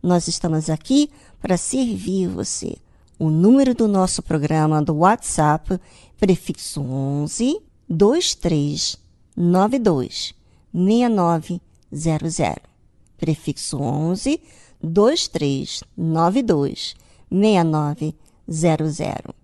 Nós 0.02 0.26
estamos 0.26 0.68
aqui 0.68 1.08
para 1.40 1.56
servir 1.56 2.26
você. 2.26 2.74
O 3.16 3.30
número 3.30 3.76
do 3.76 3.86
nosso 3.86 4.24
programa 4.24 4.82
do 4.82 4.96
WhatsApp, 4.96 5.78
prefixo 6.18 6.82
11 6.82 7.60
2392 7.88 10.34
6900. 10.74 12.58
Prefixo 13.16 13.80
11 13.80 14.40
2392 14.82 17.05
6900. 17.30 19.36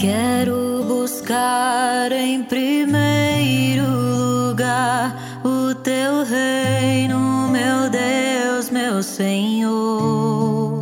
Quero 0.00 0.82
buscar 0.88 2.10
em 2.10 2.42
primeiro 2.44 3.84
lugar 3.86 5.14
o 5.44 5.74
teu 5.74 6.24
reino, 6.24 7.48
meu 7.48 7.90
Deus, 7.90 8.70
meu 8.70 9.02
Senhor. 9.02 10.80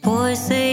Pois 0.00 0.38
sei 0.38 0.71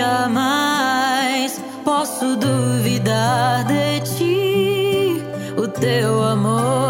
jamais 0.00 1.60
posso 1.84 2.36
duvidar 2.36 3.64
de 3.64 4.00
ti. 4.00 5.22
O 5.56 5.68
teu 5.68 6.22
amor 6.24 6.89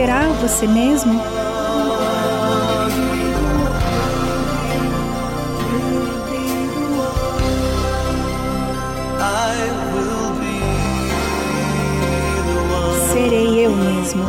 Será 0.00 0.28
você 0.40 0.66
mesmo? 0.66 1.20
Serei 13.12 13.66
eu 13.66 13.76
mesmo. 13.76 14.24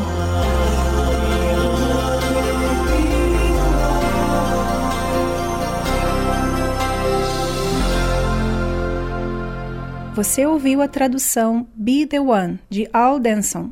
Você 10.13 10.45
ouviu 10.45 10.81
a 10.81 10.89
tradução 10.89 11.65
Be 11.73 12.05
the 12.05 12.19
One 12.19 12.59
de 12.69 12.89
Al 12.91 13.21
Denson. 13.21 13.71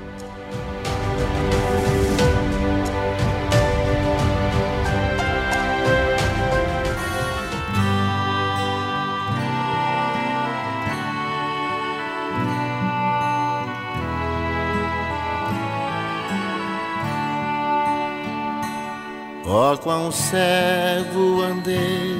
Cego 20.21 21.41
andei 21.41 22.15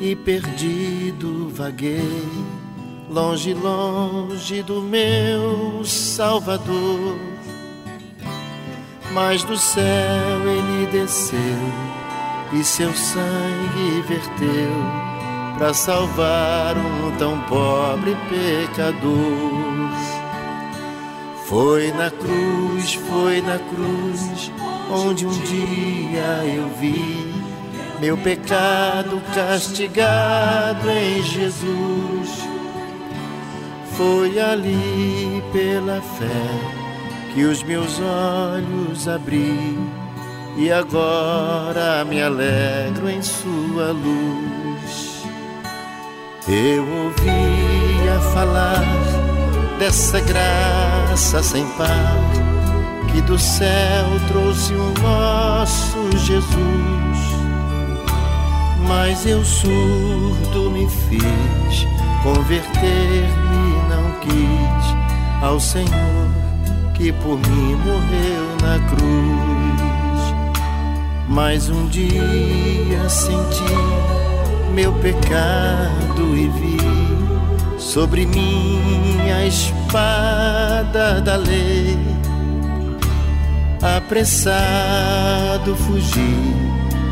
e 0.00 0.16
perdido 0.16 1.50
vaguei, 1.50 2.26
longe, 3.10 3.52
longe 3.52 4.62
do 4.62 4.80
meu 4.80 5.84
Salvador. 5.84 7.16
Mas 9.12 9.44
do 9.44 9.56
céu 9.56 10.40
ele 10.46 10.86
desceu 10.90 11.38
e 12.52 12.64
seu 12.64 12.92
sangue 12.92 14.02
verteu 14.06 15.06
para 15.58 15.72
salvar 15.72 16.76
um 16.76 17.16
tão 17.18 17.40
pobre 17.42 18.16
pecador. 18.28 19.45
Foi 21.56 21.90
na 21.92 22.10
cruz, 22.10 22.92
foi 23.08 23.40
na 23.40 23.58
cruz, 23.58 24.52
onde 24.90 25.24
um 25.24 25.30
dia 25.30 26.44
eu 26.54 26.68
vi 26.78 27.32
meu 27.98 28.14
pecado 28.18 29.22
castigado 29.34 30.90
em 30.90 31.22
Jesus. 31.22 32.46
Foi 33.96 34.38
ali 34.38 35.42
pela 35.50 36.02
fé 36.02 37.32
que 37.32 37.44
os 37.44 37.62
meus 37.62 38.02
olhos 38.02 39.08
abri 39.08 39.78
e 40.58 40.70
agora 40.70 42.04
me 42.04 42.20
alegro 42.20 43.08
em 43.08 43.22
Sua 43.22 43.92
luz. 43.92 45.24
Eu 46.46 46.86
ouvia 46.86 48.20
falar 48.34 48.84
dessa 49.78 50.20
graça 50.20 50.95
sem 51.16 51.66
par 51.78 52.16
que 53.10 53.22
do 53.22 53.38
céu 53.38 54.04
trouxe 54.28 54.74
o 54.74 54.92
nosso 55.02 56.16
Jesus. 56.18 56.56
Mas 58.86 59.26
eu 59.26 59.42
surdo 59.42 60.70
me 60.70 60.86
fiz, 60.88 61.86
converter-me 62.22 63.88
não 63.88 64.20
quis 64.20 65.42
ao 65.42 65.58
Senhor 65.58 66.28
que 66.94 67.12
por 67.12 67.38
mim 67.38 67.74
morreu 67.76 68.56
na 68.62 68.78
cruz. 68.90 70.34
Mas 71.28 71.68
um 71.70 71.86
dia 71.88 73.08
senti 73.08 73.64
meu 74.74 74.92
pecado 74.92 76.36
e 76.36 76.48
vi 76.48 76.95
sobre 77.78 78.26
mim 78.26 79.30
a 79.30 79.46
espada 79.46 81.20
da 81.20 81.36
lei. 81.36 81.98
Apressado 83.96 85.76
fugi 85.76 86.36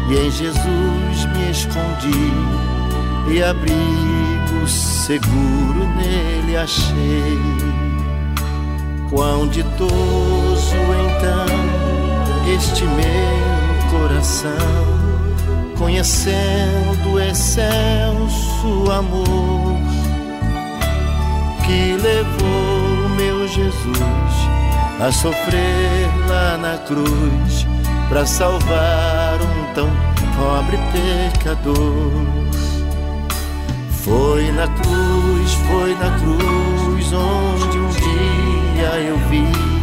e 0.08 0.16
em 0.16 0.30
Jesus 0.30 1.26
me 1.32 1.50
escondi 1.50 2.32
e 3.30 3.42
abrigo 3.42 4.66
seguro 4.66 5.86
nele 5.96 6.56
achei. 6.56 7.38
Quão 9.10 9.46
ditoso 9.46 10.74
então 11.06 11.46
este 12.54 12.84
meu 12.84 13.90
coração 13.90 15.04
conhecendo 15.78 17.12
o 17.12 17.20
excelso 17.20 18.90
amor 18.90 19.73
que 21.66 21.96
levou 21.96 23.08
meu 23.16 23.48
Jesus 23.48 23.98
a 25.00 25.10
sofrer 25.10 26.08
lá 26.28 26.56
na 26.58 26.78
cruz 26.78 27.66
para 28.08 28.26
salvar 28.26 29.38
um 29.40 29.74
tão 29.74 29.90
pobre 30.36 30.78
pecador. 30.92 32.12
Foi 33.90 34.52
na 34.52 34.68
cruz, 34.68 35.52
foi 35.68 35.94
na 35.94 36.18
cruz 36.18 37.12
onde 37.12 37.78
um 37.78 37.88
dia 37.88 38.88
eu 39.00 39.16
vi 39.28 39.74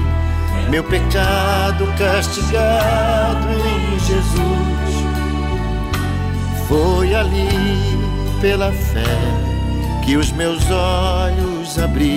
meu 0.72 0.86
pecado 0.86 1.86
castigado 1.98 3.50
em 3.50 4.00
Jesus 4.00 4.72
foi 6.66 7.14
ali 7.14 7.50
pela 8.40 8.72
fé 8.72 9.04
que 10.06 10.16
os 10.16 10.32
meus 10.32 10.64
olhos 10.72 11.51
abri 11.78 12.16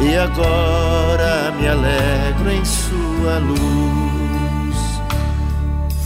e 0.00 0.16
agora 0.16 1.52
me 1.58 1.68
alegro 1.68 2.50
em 2.50 2.64
sua 2.64 3.38
luz. 3.38 4.76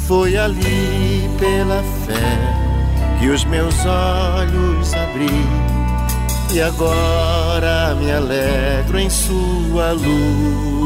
Foi 0.06 0.36
ali 0.36 1.28
pela 1.38 1.82
fé 2.04 2.56
que 3.18 3.28
os 3.28 3.44
meus 3.44 3.74
olhos 3.84 4.92
abri 4.94 5.46
e 6.52 6.60
agora 6.60 7.94
me 7.94 8.12
alegro 8.12 8.98
em 8.98 9.10
sua 9.10 9.92
luz. 9.92 10.85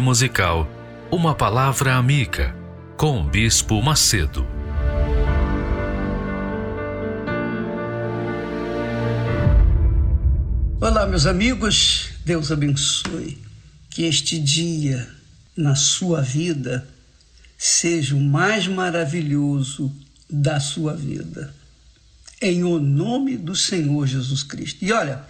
Musical, 0.00 0.68
uma 1.10 1.34
palavra 1.34 1.94
amiga 1.94 2.54
com 2.96 3.20
o 3.20 3.24
Bispo 3.24 3.82
Macedo. 3.82 4.46
Olá, 10.80 11.06
meus 11.06 11.26
amigos, 11.26 12.10
Deus 12.24 12.52
abençoe. 12.52 13.38
Que 13.90 14.04
este 14.04 14.38
dia 14.38 15.08
na 15.56 15.74
sua 15.74 16.22
vida 16.22 16.88
seja 17.56 18.14
o 18.14 18.20
mais 18.20 18.66
maravilhoso 18.68 19.92
da 20.30 20.60
sua 20.60 20.94
vida. 20.94 21.54
Em 22.40 22.62
o 22.62 22.78
nome 22.78 23.36
do 23.36 23.56
Senhor 23.56 24.06
Jesus 24.06 24.42
Cristo. 24.42 24.84
E 24.84 24.92
olha, 24.92 25.22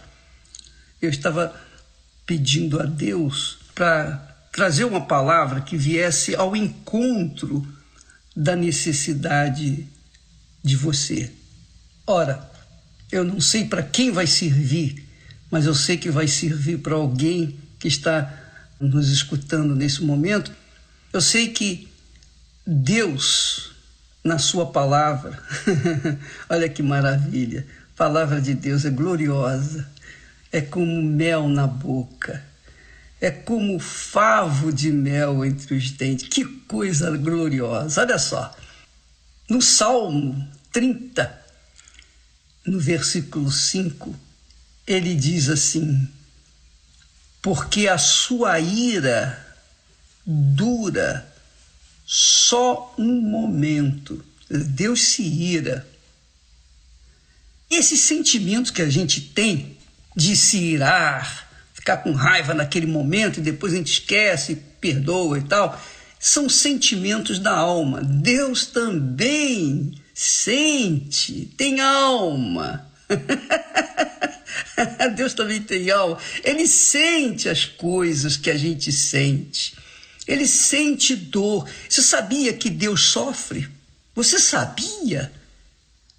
eu 1.01 1.09
estava 1.09 1.55
pedindo 2.27 2.81
a 2.81 2.85
Deus 2.85 3.59
para 3.75 4.38
trazer 4.53 4.85
uma 4.85 5.07
palavra 5.07 5.61
que 5.61 5.77
viesse 5.77 6.35
ao 6.35 6.57
encontro 6.57 7.67
da 8.35 8.55
necessidade 8.55 9.87
de 10.63 10.77
você. 10.77 11.31
Ora, 12.07 12.49
eu 13.11 13.25
não 13.25 13.41
sei 13.41 13.65
para 13.65 13.83
quem 13.83 14.11
vai 14.11 14.27
servir, 14.27 15.07
mas 15.51 15.67
eu 15.67 15.75
sei 15.75 15.97
que 15.97 16.11
vai 16.11 16.29
servir 16.29 16.79
para 16.79 16.95
alguém 16.95 17.59
que 17.79 17.89
está 17.89 18.33
nos 18.81 19.11
escutando 19.11 19.75
nesse 19.75 20.03
momento. 20.03 20.53
Eu 21.13 21.21
sei 21.21 21.49
que 21.49 21.89
Deus, 22.67 23.73
na 24.23 24.39
Sua 24.39 24.67
palavra, 24.67 25.43
olha 26.49 26.69
que 26.69 26.83
maravilha, 26.83 27.67
a 27.95 27.97
palavra 27.97 28.41
de 28.41 28.55
Deus 28.55 28.85
é 28.85 28.91
gloriosa, 28.91 29.89
é 30.53 30.61
como 30.61 31.03
mel 31.03 31.49
na 31.49 31.67
boca, 31.67 32.43
é 33.21 33.31
como 33.31 33.79
favo 33.79 34.73
de 34.73 34.93
mel 34.93 35.45
entre 35.45 35.75
os 35.75 35.91
dentes. 35.91 36.29
Que 36.29 36.45
coisa 36.45 37.16
gloriosa! 37.16 38.03
Olha 38.03 38.19
só, 38.19 38.55
no 39.49 39.61
Salmo 39.61 40.47
30, 40.73 41.45
no 42.66 42.79
versículo 42.79 43.51
5, 43.51 44.14
ele 44.87 45.14
diz 45.14 45.49
assim: 45.49 46.09
Porque 47.43 47.89
a 47.89 47.99
sua 47.99 48.61
ira 48.61 49.47
dura 50.25 51.27
só 52.07 52.95
um 52.99 53.21
momento. 53.21 54.25
Deus 54.49 55.09
se 55.09 55.23
ira. 55.23 55.87
Esse 57.71 57.97
sentimento 57.97 58.73
que 58.73 58.81
a 58.81 58.89
gente 58.89 59.21
tem 59.21 59.77
de 60.16 60.35
se 60.37 60.59
irar, 60.59 61.48
ficar 61.89 61.99
com 61.99 62.12
raiva 62.12 62.53
naquele 62.53 62.86
momento 62.86 63.39
e 63.39 63.43
depois 63.43 63.72
a 63.72 63.76
gente 63.76 63.93
esquece, 63.93 64.57
perdoa 64.78 65.39
e 65.39 65.43
tal, 65.43 65.80
são 66.20 66.49
sentimentos 66.49 67.39
da 67.39 67.57
alma. 67.57 68.03
Deus 68.03 68.66
também 68.66 69.95
sente, 70.12 71.51
tem 71.57 71.80
alma. 71.80 72.86
Deus 75.16 75.32
também 75.32 75.62
tem 75.62 75.91
alma. 75.91 76.18
Ele 76.45 76.66
sente 76.66 77.49
as 77.49 77.64
coisas 77.64 78.36
que 78.36 78.51
a 78.51 78.57
gente 78.57 78.93
sente. 78.93 79.74
Ele 80.26 80.47
sente 80.47 81.16
dor. 81.16 81.66
Você 81.89 82.03
sabia 82.03 82.53
que 82.53 82.68
Deus 82.68 83.05
sofre? 83.05 83.66
Você 84.14 84.39
sabia? 84.39 85.32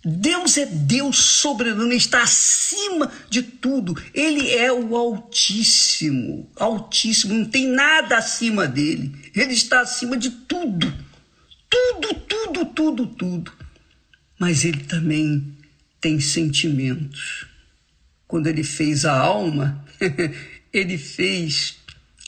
Deus 0.04 0.58
é 0.58 0.66
Deus 0.66 1.18
soberano, 1.18 1.84
ele 1.84 1.96
está 1.96 2.24
acima 2.24 3.12
de 3.30 3.42
tudo. 3.42 4.02
Ele 4.14 4.50
é 4.50 4.72
o 4.72 4.96
Altíssimo, 4.96 6.50
Altíssimo, 6.56 7.34
não 7.34 7.46
tem 7.46 7.68
nada 7.68 8.18
acima 8.18 8.66
dele. 8.66 9.14
Ele 9.36 9.54
está 9.54 9.82
acima 9.82 10.16
de 10.16 10.30
tudo. 10.30 10.94
Tudo, 11.70 12.14
tudo, 12.14 12.66
tudo, 12.66 13.08
tudo. 13.08 13.52
Mas 14.40 14.64
ele 14.64 14.84
também 14.86 15.58
tem 16.00 16.20
sentimentos. 16.20 17.46
Quando 18.26 18.48
ele 18.48 18.64
fez 18.64 19.04
a 19.04 19.20
alma, 19.20 19.84
ele 20.72 20.98
fez 20.98 21.76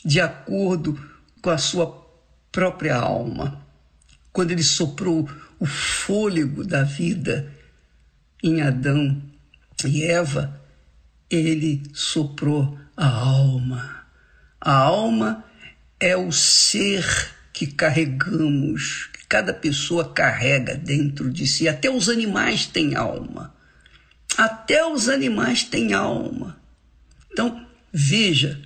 de 0.04 0.20
acordo 0.20 1.00
com 1.40 1.48
a 1.48 1.56
sua 1.56 2.06
própria 2.50 2.96
alma. 2.96 3.66
Quando 4.30 4.50
ele 4.50 4.62
soprou 4.62 5.26
o 5.58 5.64
fôlego 5.64 6.64
da 6.64 6.82
vida 6.82 7.61
em 8.42 8.60
Adão 8.60 9.22
e 9.84 10.02
Eva, 10.02 10.60
ele 11.30 11.82
soprou 11.94 12.78
a 12.96 13.06
alma. 13.06 14.06
A 14.60 14.72
alma 14.72 15.44
é 15.98 16.16
o 16.16 16.32
ser 16.32 17.04
que 17.52 17.66
carregamos, 17.66 19.08
que 19.12 19.26
cada 19.26 19.54
pessoa 19.54 20.12
carrega 20.12 20.74
dentro 20.74 21.30
de 21.30 21.46
si. 21.46 21.68
Até 21.68 21.90
os 21.90 22.08
animais 22.08 22.66
têm 22.66 22.94
alma. 22.94 23.54
Até 24.36 24.84
os 24.84 25.08
animais 25.08 25.62
têm 25.62 25.92
alma. 25.92 26.60
Então, 27.30 27.66
veja 27.92 28.60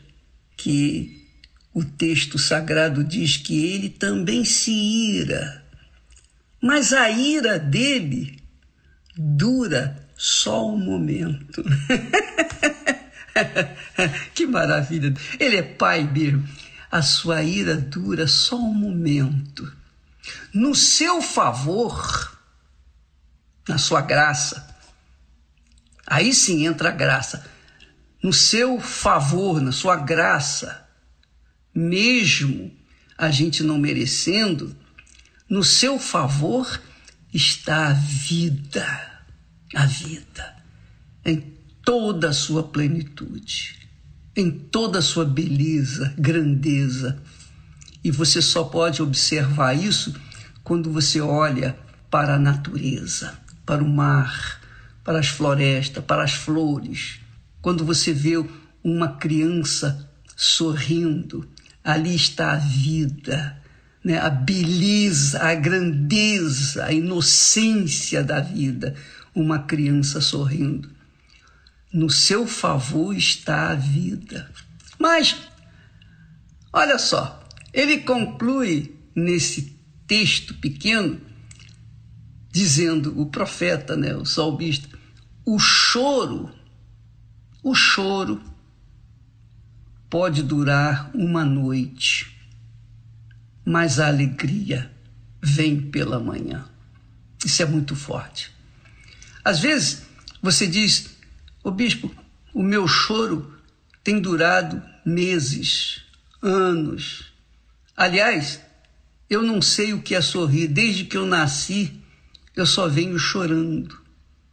que 0.56 1.28
o 1.74 1.84
texto 1.84 2.38
sagrado 2.38 3.04
diz 3.04 3.36
que 3.36 3.66
ele 3.66 3.90
também 3.90 4.44
se 4.44 4.72
ira, 4.72 5.62
mas 6.60 6.92
a 6.94 7.10
ira 7.10 7.58
dele 7.58 8.42
dura 9.16 9.96
só 10.16 10.68
um 10.68 10.76
momento. 10.76 11.64
que 14.34 14.46
maravilha! 14.46 15.14
Ele 15.38 15.56
é 15.56 15.62
pai 15.62 16.04
mesmo. 16.04 16.46
A 16.90 17.02
sua 17.02 17.42
ira 17.42 17.76
dura 17.76 18.26
só 18.26 18.56
um 18.56 18.74
momento. 18.74 19.72
No 20.52 20.74
seu 20.74 21.22
favor, 21.22 22.36
na 23.68 23.78
sua 23.78 24.00
graça, 24.00 24.74
aí 26.06 26.32
sim 26.32 26.66
entra 26.66 26.90
a 26.90 26.92
graça. 26.92 27.44
No 28.22 28.32
seu 28.32 28.80
favor, 28.80 29.60
na 29.60 29.72
sua 29.72 29.96
graça, 29.96 30.88
mesmo 31.74 32.72
a 33.16 33.30
gente 33.30 33.62
não 33.62 33.78
merecendo, 33.78 34.76
no 35.48 35.62
seu 35.62 35.98
favor 35.98 36.80
está 37.36 37.88
a 37.88 37.92
vida, 37.92 39.22
a 39.74 39.84
vida, 39.84 40.56
em 41.24 41.54
toda 41.84 42.30
a 42.30 42.32
sua 42.32 42.62
plenitude, 42.62 43.76
em 44.34 44.50
toda 44.50 45.00
a 45.00 45.02
sua 45.02 45.24
beleza, 45.24 46.14
grandeza. 46.18 47.22
E 48.02 48.10
você 48.10 48.40
só 48.40 48.64
pode 48.64 49.02
observar 49.02 49.74
isso 49.74 50.14
quando 50.64 50.90
você 50.90 51.20
olha 51.20 51.78
para 52.10 52.36
a 52.36 52.38
natureza, 52.38 53.38
para 53.66 53.84
o 53.84 53.88
mar, 53.88 54.60
para 55.04 55.18
as 55.18 55.28
florestas, 55.28 56.02
para 56.04 56.24
as 56.24 56.32
flores. 56.32 57.20
Quando 57.60 57.84
você 57.84 58.12
vê 58.12 58.42
uma 58.82 59.16
criança 59.16 60.10
sorrindo, 60.34 61.46
ali 61.84 62.14
está 62.14 62.52
a 62.52 62.56
vida, 62.56 63.62
né? 64.06 64.18
a 64.18 64.30
beleza, 64.30 65.42
a 65.42 65.52
grandeza, 65.56 66.84
a 66.84 66.92
inocência 66.92 68.22
da 68.22 68.38
vida. 68.38 68.94
Uma 69.34 69.58
criança 69.58 70.20
sorrindo. 70.20 70.88
No 71.92 72.08
seu 72.08 72.46
favor 72.46 73.16
está 73.16 73.70
a 73.70 73.74
vida. 73.74 74.48
Mas, 74.96 75.36
olha 76.72 77.00
só, 77.00 77.44
ele 77.72 77.98
conclui 77.98 78.96
nesse 79.12 79.76
texto 80.06 80.54
pequeno, 80.54 81.20
dizendo, 82.52 83.20
o 83.20 83.26
profeta, 83.26 83.96
né, 83.96 84.14
o 84.14 84.24
salmista, 84.24 84.88
o 85.44 85.58
choro, 85.58 86.54
o 87.60 87.74
choro 87.74 88.40
pode 90.08 90.44
durar 90.44 91.10
uma 91.12 91.44
noite, 91.44 92.35
mas 93.66 93.98
a 93.98 94.06
alegria 94.06 94.90
vem 95.42 95.80
pela 95.90 96.20
manhã. 96.20 96.64
Isso 97.44 97.62
é 97.62 97.66
muito 97.66 97.96
forte. 97.96 98.50
Às 99.44 99.60
vezes 99.60 100.02
você 100.40 100.66
diz, 100.66 101.16
o 101.62 101.70
bispo, 101.70 102.10
o 102.54 102.62
meu 102.62 102.88
choro 102.88 103.54
tem 104.02 104.20
durado 104.20 104.82
meses, 105.04 106.02
anos. 106.40 107.32
Aliás, 107.96 108.60
eu 109.28 109.42
não 109.42 109.60
sei 109.60 109.92
o 109.92 110.00
que 110.00 110.14
é 110.14 110.20
sorrir. 110.20 110.68
Desde 110.68 111.04
que 111.04 111.16
eu 111.16 111.26
nasci, 111.26 112.00
eu 112.54 112.64
só 112.64 112.88
venho 112.88 113.18
chorando. 113.18 114.00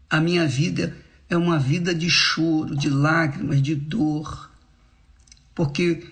A 0.09 0.19
minha 0.19 0.47
vida 0.47 0.97
é 1.29 1.37
uma 1.37 1.59
vida 1.59 1.93
de 1.93 2.09
choro, 2.09 2.75
de 2.75 2.89
lágrimas, 2.89 3.61
de 3.61 3.75
dor 3.75 4.51
porque 5.55 6.03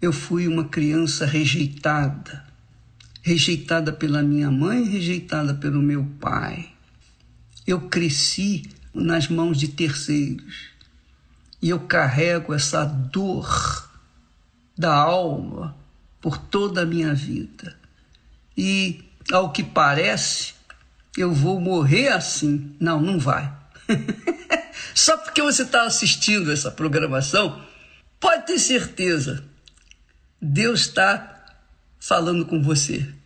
eu 0.00 0.12
fui 0.12 0.46
uma 0.46 0.64
criança 0.64 1.26
rejeitada, 1.26 2.44
rejeitada 3.28 3.92
pela 3.92 4.22
minha 4.22 4.50
mãe, 4.50 4.84
rejeitada 4.84 5.52
pelo 5.52 5.82
meu 5.82 6.02
pai. 6.18 6.70
Eu 7.66 7.82
cresci 7.82 8.70
nas 8.94 9.28
mãos 9.28 9.58
de 9.58 9.68
terceiros 9.68 10.70
e 11.60 11.68
eu 11.68 11.80
carrego 11.80 12.54
essa 12.54 12.86
dor 12.86 13.90
da 14.76 14.94
alma 14.94 15.76
por 16.22 16.38
toda 16.38 16.82
a 16.82 16.86
minha 16.86 17.12
vida. 17.12 17.76
E, 18.56 19.04
ao 19.30 19.52
que 19.52 19.62
parece, 19.62 20.54
eu 21.14 21.30
vou 21.30 21.60
morrer 21.60 22.08
assim. 22.08 22.74
Não, 22.80 22.98
não 22.98 23.18
vai. 23.18 23.52
Só 24.94 25.18
porque 25.18 25.42
você 25.42 25.64
está 25.64 25.82
assistindo 25.82 26.50
essa 26.50 26.70
programação, 26.70 27.62
pode 28.18 28.46
ter 28.46 28.58
certeza, 28.58 29.44
Deus 30.40 30.80
está 30.80 31.44
falando 32.00 32.46
com 32.46 32.62
você. 32.62 33.17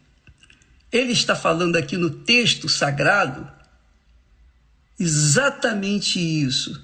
Ele 0.93 1.13
está 1.13 1.35
falando 1.35 1.77
aqui 1.77 1.97
no 1.97 2.11
texto 2.11 2.69
sagrado 2.69 3.51
exatamente 4.99 6.21
isso: 6.21 6.81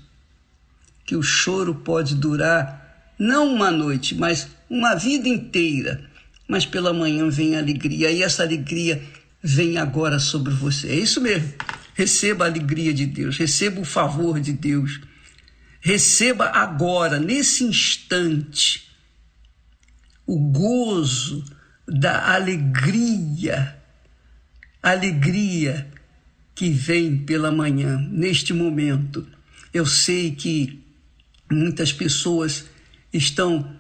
que 1.05 1.15
o 1.15 1.23
choro 1.23 1.75
pode 1.75 2.15
durar 2.15 3.15
não 3.19 3.55
uma 3.55 3.71
noite, 3.71 4.15
mas 4.15 4.49
uma 4.71 4.95
vida 4.95 5.29
inteira. 5.29 6.09
Mas 6.47 6.65
pela 6.65 6.95
manhã 6.95 7.29
vem 7.29 7.57
alegria, 7.57 8.11
e 8.11 8.23
essa 8.23 8.43
alegria 8.43 9.03
vem 9.43 9.77
agora 9.77 10.19
sobre 10.19 10.53
você. 10.55 10.89
É 10.89 10.95
isso 10.95 11.21
mesmo. 11.21 11.53
Receba 11.95 12.45
a 12.45 12.49
alegria 12.49 12.95
de 12.95 13.05
Deus, 13.05 13.37
receba 13.37 13.81
o 13.81 13.85
favor 13.85 14.41
de 14.41 14.53
Deus. 14.53 15.01
Receba 15.81 16.47
agora, 16.47 17.19
nesse 17.19 17.65
instante, 17.65 18.89
o 20.27 20.39
gozo 20.39 21.45
da 21.87 22.35
alegria, 22.35 23.78
alegria 24.83 25.91
que 26.55 26.71
vem 26.71 27.17
pela 27.17 27.53
manhã, 27.53 27.99
neste 28.11 28.53
momento. 28.53 29.27
Eu 29.73 29.87
sei 29.87 30.33
que 30.33 30.83
muitas 31.51 31.93
pessoas 31.93 32.65
estão 33.13 33.77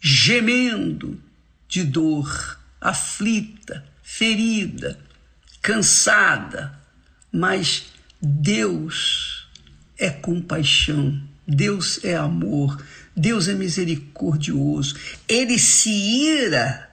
gemendo 0.00 1.20
de 1.68 1.82
dor, 1.82 2.60
aflita, 2.80 3.84
ferida, 4.02 4.98
cansada, 5.60 6.78
mas 7.32 7.86
Deus 8.20 9.48
é 9.98 10.10
compaixão, 10.10 11.20
Deus 11.46 12.04
é 12.04 12.14
amor, 12.14 12.82
Deus 13.16 13.48
é 13.48 13.54
misericordioso. 13.54 14.96
Ele 15.28 15.58
se 15.58 15.90
ira 15.90 16.90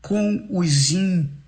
com 0.00 0.46
os 0.50 0.90
ímpios, 0.90 1.41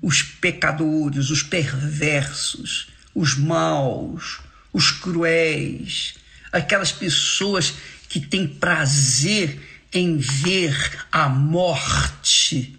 os 0.00 0.22
pecadores, 0.22 1.30
os 1.30 1.42
perversos, 1.42 2.88
os 3.14 3.36
maus, 3.36 4.40
os 4.72 4.90
cruéis, 4.90 6.14
aquelas 6.52 6.92
pessoas 6.92 7.74
que 8.08 8.20
têm 8.20 8.46
prazer 8.46 9.86
em 9.92 10.18
ver 10.18 11.06
a 11.10 11.28
morte 11.28 12.78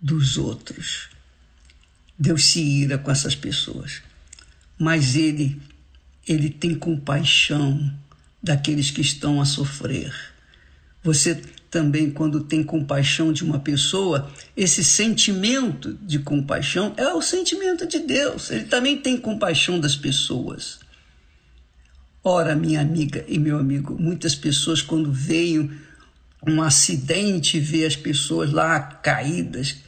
dos 0.00 0.36
outros. 0.36 1.08
Deus 2.18 2.44
se 2.44 2.60
ira 2.60 2.96
com 2.96 3.10
essas 3.10 3.34
pessoas, 3.34 4.02
mas 4.78 5.16
ele 5.16 5.60
ele 6.26 6.48
tem 6.48 6.74
compaixão 6.74 7.92
daqueles 8.42 8.90
que 8.90 9.00
estão 9.00 9.40
a 9.40 9.44
sofrer. 9.44 10.14
Você 11.02 11.34
também, 11.74 12.08
quando 12.08 12.44
tem 12.44 12.62
compaixão 12.62 13.32
de 13.32 13.42
uma 13.42 13.58
pessoa, 13.58 14.30
esse 14.56 14.84
sentimento 14.84 15.98
de 16.00 16.20
compaixão 16.20 16.94
é 16.96 17.12
o 17.12 17.20
sentimento 17.20 17.84
de 17.84 17.98
Deus. 17.98 18.48
Ele 18.52 18.66
também 18.66 18.96
tem 18.96 19.16
compaixão 19.16 19.80
das 19.80 19.96
pessoas. 19.96 20.78
Ora, 22.22 22.54
minha 22.54 22.80
amiga 22.80 23.24
e 23.26 23.40
meu 23.40 23.58
amigo, 23.58 24.00
muitas 24.00 24.36
pessoas, 24.36 24.82
quando 24.82 25.12
veem 25.12 25.68
um 26.46 26.62
acidente, 26.62 27.58
vê 27.58 27.84
as 27.84 27.96
pessoas 27.96 28.52
lá 28.52 28.78
caídas, 28.78 29.78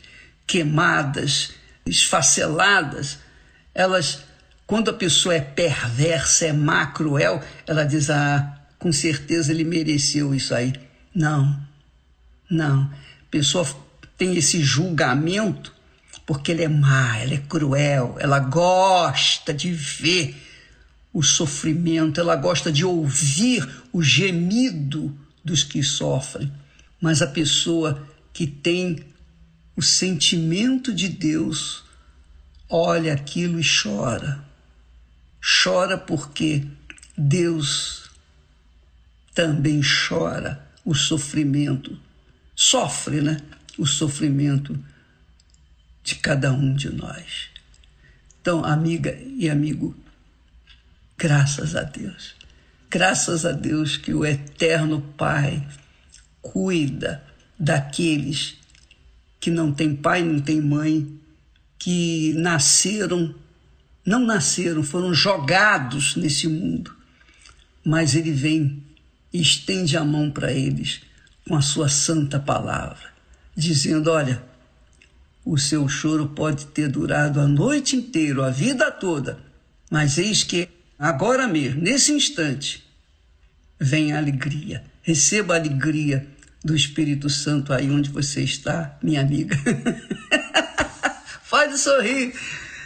queimadas, 0.45 1.53
esfaceladas, 1.87 3.21
elas, 3.73 4.25
quando 4.67 4.91
a 4.91 4.95
pessoa 4.95 5.37
é 5.37 5.41
perversa, 5.41 6.47
é 6.47 6.53
má, 6.53 6.87
cruel, 6.87 7.41
ela 7.65 7.85
diz: 7.85 8.11
Ah, 8.11 8.61
com 8.77 8.91
certeza 8.91 9.53
ele 9.53 9.63
mereceu 9.63 10.35
isso 10.35 10.53
aí. 10.53 10.73
Não, 11.15 11.66
não. 12.51 12.83
A 12.85 13.31
pessoa 13.31 13.67
tem 14.17 14.37
esse 14.37 14.63
julgamento 14.63 15.75
porque 16.27 16.51
ela 16.51 16.63
é 16.63 16.69
má, 16.69 17.19
ela 17.19 17.35
é 17.35 17.39
cruel, 17.39 18.17
ela 18.19 18.41
gosta 18.41 19.55
de 19.55 19.71
ver 19.73 20.37
o 21.13 21.23
sofrimento, 21.23 22.21
ela 22.21 22.35
gosta 22.35 22.71
de 22.73 22.85
ouvir 22.85 23.67
o 23.93 24.03
gemido 24.03 25.17
dos 25.45 25.63
que 25.63 25.83
sofrem. 25.83 26.53
Mas 27.01 27.23
a 27.23 27.27
pessoa 27.27 28.07
que 28.33 28.47
tem 28.47 29.05
o 29.77 29.83
sentimento 29.83 30.93
de 30.93 31.09
Deus 31.09 31.85
olha 32.69 33.13
aquilo 33.13 33.61
e 33.61 33.65
chora. 33.65 34.45
Chora 35.63 35.97
porque 35.97 36.67
Deus 37.17 38.11
também 39.35 39.81
chora 39.83 40.67
o 40.85 40.95
sofrimento, 40.95 41.99
sofre, 42.57 43.21
né? 43.21 43.37
O 43.77 43.87
sofrimento 43.87 44.83
de 46.03 46.15
cada 46.15 46.51
um 46.51 46.75
de 46.75 46.89
nós. 46.89 47.51
Então, 48.41 48.65
amiga 48.65 49.17
e 49.37 49.51
amigo, 49.51 49.95
graças 51.19 51.77
a 51.77 51.83
Deus, 51.83 52.35
graças 52.89 53.45
a 53.45 53.53
Deus 53.53 53.99
que 53.99 54.15
o 54.15 54.25
Eterno 54.25 55.03
Pai 55.19 55.67
cuida 56.41 57.23
daqueles 57.59 58.57
que 59.39 59.51
não 59.51 59.73
têm 59.73 59.95
pai, 59.95 60.23
não 60.23 60.41
têm 60.41 60.61
mãe, 60.61 61.21
que 61.79 62.33
nasceram, 62.35 63.35
não 64.05 64.25
nasceram, 64.25 64.83
foram 64.83 65.13
jogados 65.13 66.17
nesse 66.17 66.49
mundo. 66.49 66.95
Mas 67.85 68.15
ele 68.15 68.33
vem 68.33 68.83
e 69.33 69.41
estende 69.41 69.97
a 69.97 70.05
mão 70.05 70.31
para 70.31 70.53
eles 70.53 71.06
com 71.49 71.57
a 71.57 71.63
sua 71.63 71.89
santa 71.89 72.39
palavra, 72.39 73.13
dizendo: 73.57 74.11
Olha, 74.11 74.43
o 75.45 75.57
seu 75.57 75.89
choro 75.89 76.29
pode 76.29 76.67
ter 76.67 76.89
durado 76.89 77.41
a 77.41 77.47
noite 77.47 77.97
inteira, 77.97 78.47
a 78.47 78.51
vida 78.51 78.91
toda, 78.91 79.39
mas 79.91 80.19
eis 80.19 80.43
que 80.43 80.69
agora 80.99 81.47
mesmo, 81.47 81.83
nesse 81.83 82.13
instante, 82.13 82.85
vem 83.79 84.13
a 84.13 84.19
alegria. 84.19 84.85
Receba 85.03 85.55
a 85.55 85.59
alegria 85.59 86.27
do 86.65 86.75
Espírito 86.75 87.31
Santo 87.31 87.73
aí 87.73 87.89
onde 87.89 88.11
você 88.11 88.43
está, 88.43 88.99
minha 89.01 89.21
amiga. 89.21 89.57
Pode 91.49 91.79
sorrir. 91.79 92.35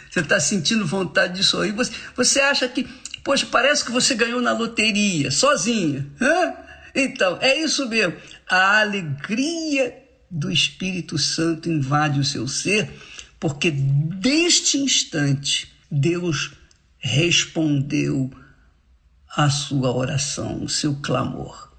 Você 0.09 0.19
está 0.19 0.39
sentindo 0.39 0.85
vontade 0.85 1.35
de 1.35 1.43
sorrir. 1.43 1.71
Você, 1.71 1.91
você 2.15 2.39
acha 2.41 2.67
que, 2.67 2.87
poxa, 3.23 3.47
parece 3.49 3.83
que 3.83 3.91
você 3.91 4.13
ganhou 4.13 4.39
na 4.39 4.53
loteria, 4.53 5.31
sozinha. 5.31 6.05
Hã? 6.21 6.53
Então, 6.93 7.37
é 7.41 7.59
isso 7.59 7.87
mesmo. 7.87 8.15
A 8.49 8.81
alegria 8.81 9.97
do 10.29 10.51
Espírito 10.51 11.17
Santo 11.17 11.69
invade 11.69 12.19
o 12.19 12.25
seu 12.25 12.47
ser, 12.47 12.89
porque 13.39 13.71
deste 13.71 14.77
instante 14.77 15.73
Deus 15.89 16.53
respondeu 16.97 18.31
a 19.35 19.49
sua 19.49 19.91
oração, 19.91 20.63
o 20.63 20.69
seu 20.69 20.95
clamor. 21.01 21.71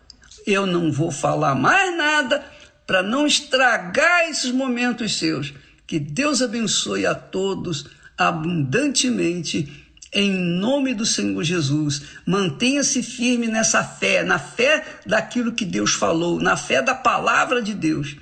Eu 0.47 0.67
não 0.67 0.91
vou 0.91 1.11
falar 1.11 1.55
mais 1.55 1.97
nada 1.97 2.45
para 2.87 3.03
não 3.03 3.27
estragar 3.27 4.29
esses 4.29 4.51
momentos 4.51 5.17
seus. 5.17 5.55
Que 5.87 5.99
Deus 5.99 6.43
abençoe 6.43 7.07
a 7.07 7.15
todos 7.15 7.87
abundantemente 8.19 9.82
em 10.13 10.31
nome 10.31 10.95
do 10.95 11.07
Senhor 11.07 11.43
Jesus. 11.43 12.03
Mantenha-se 12.27 13.03
firme 13.03 13.47
nessa 13.47 13.83
fé, 13.83 14.23
na 14.23 14.39
fé 14.39 14.85
daquilo 15.07 15.53
que 15.53 15.65
Deus 15.65 15.95
falou, 15.95 16.41
na 16.41 16.57
fé 16.57 16.83
da 16.83 16.95
palavra 16.95 17.63
de 17.63 17.73
Deus. 17.73 18.17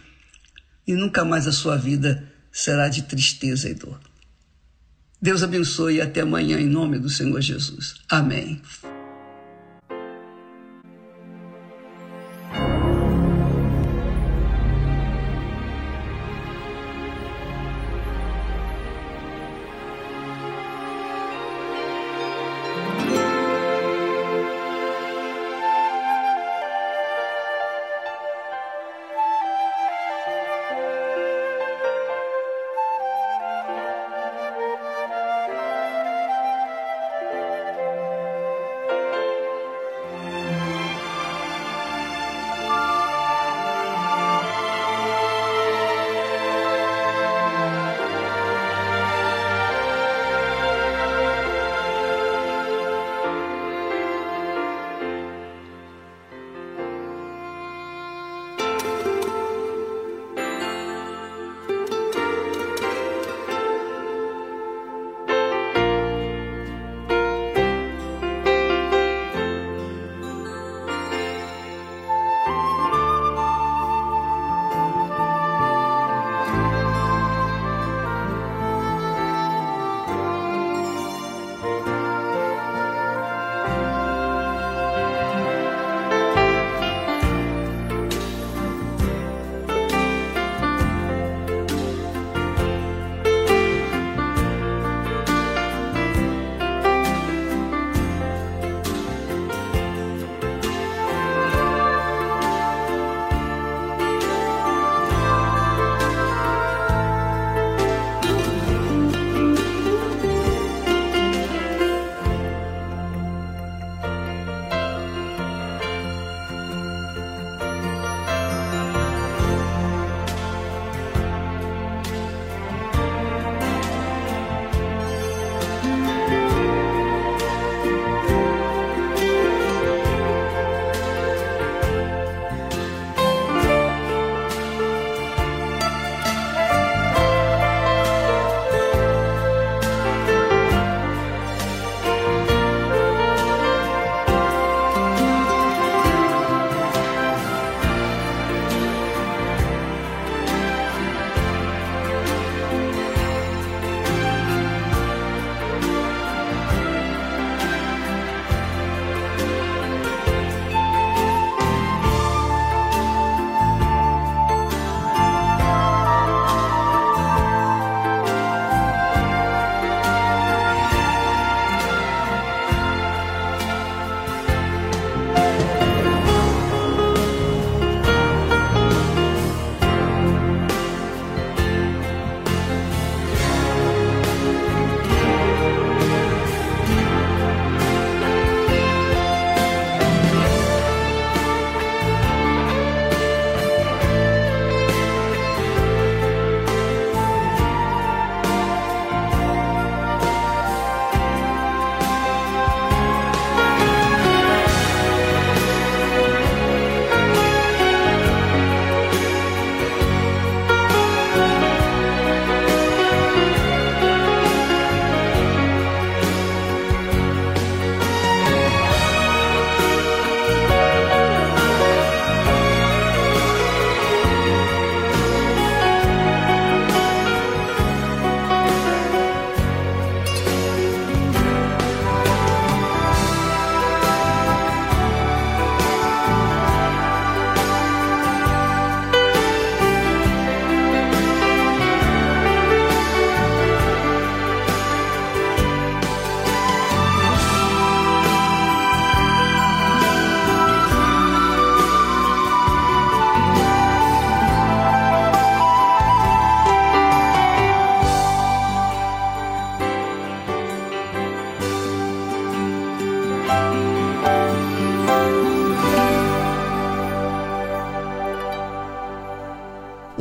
E 0.86 0.94
nunca 0.94 1.24
mais 1.24 1.46
a 1.46 1.52
sua 1.52 1.76
vida 1.76 2.30
será 2.52 2.88
de 2.88 3.02
tristeza 3.02 3.68
e 3.68 3.74
dor. 3.74 3.98
Deus 5.20 5.42
abençoe 5.42 5.96
e 5.96 6.00
até 6.00 6.20
amanhã 6.20 6.58
em 6.58 6.66
nome 6.66 6.98
do 6.98 7.10
Senhor 7.10 7.40
Jesus. 7.40 7.96
Amém. 8.08 8.60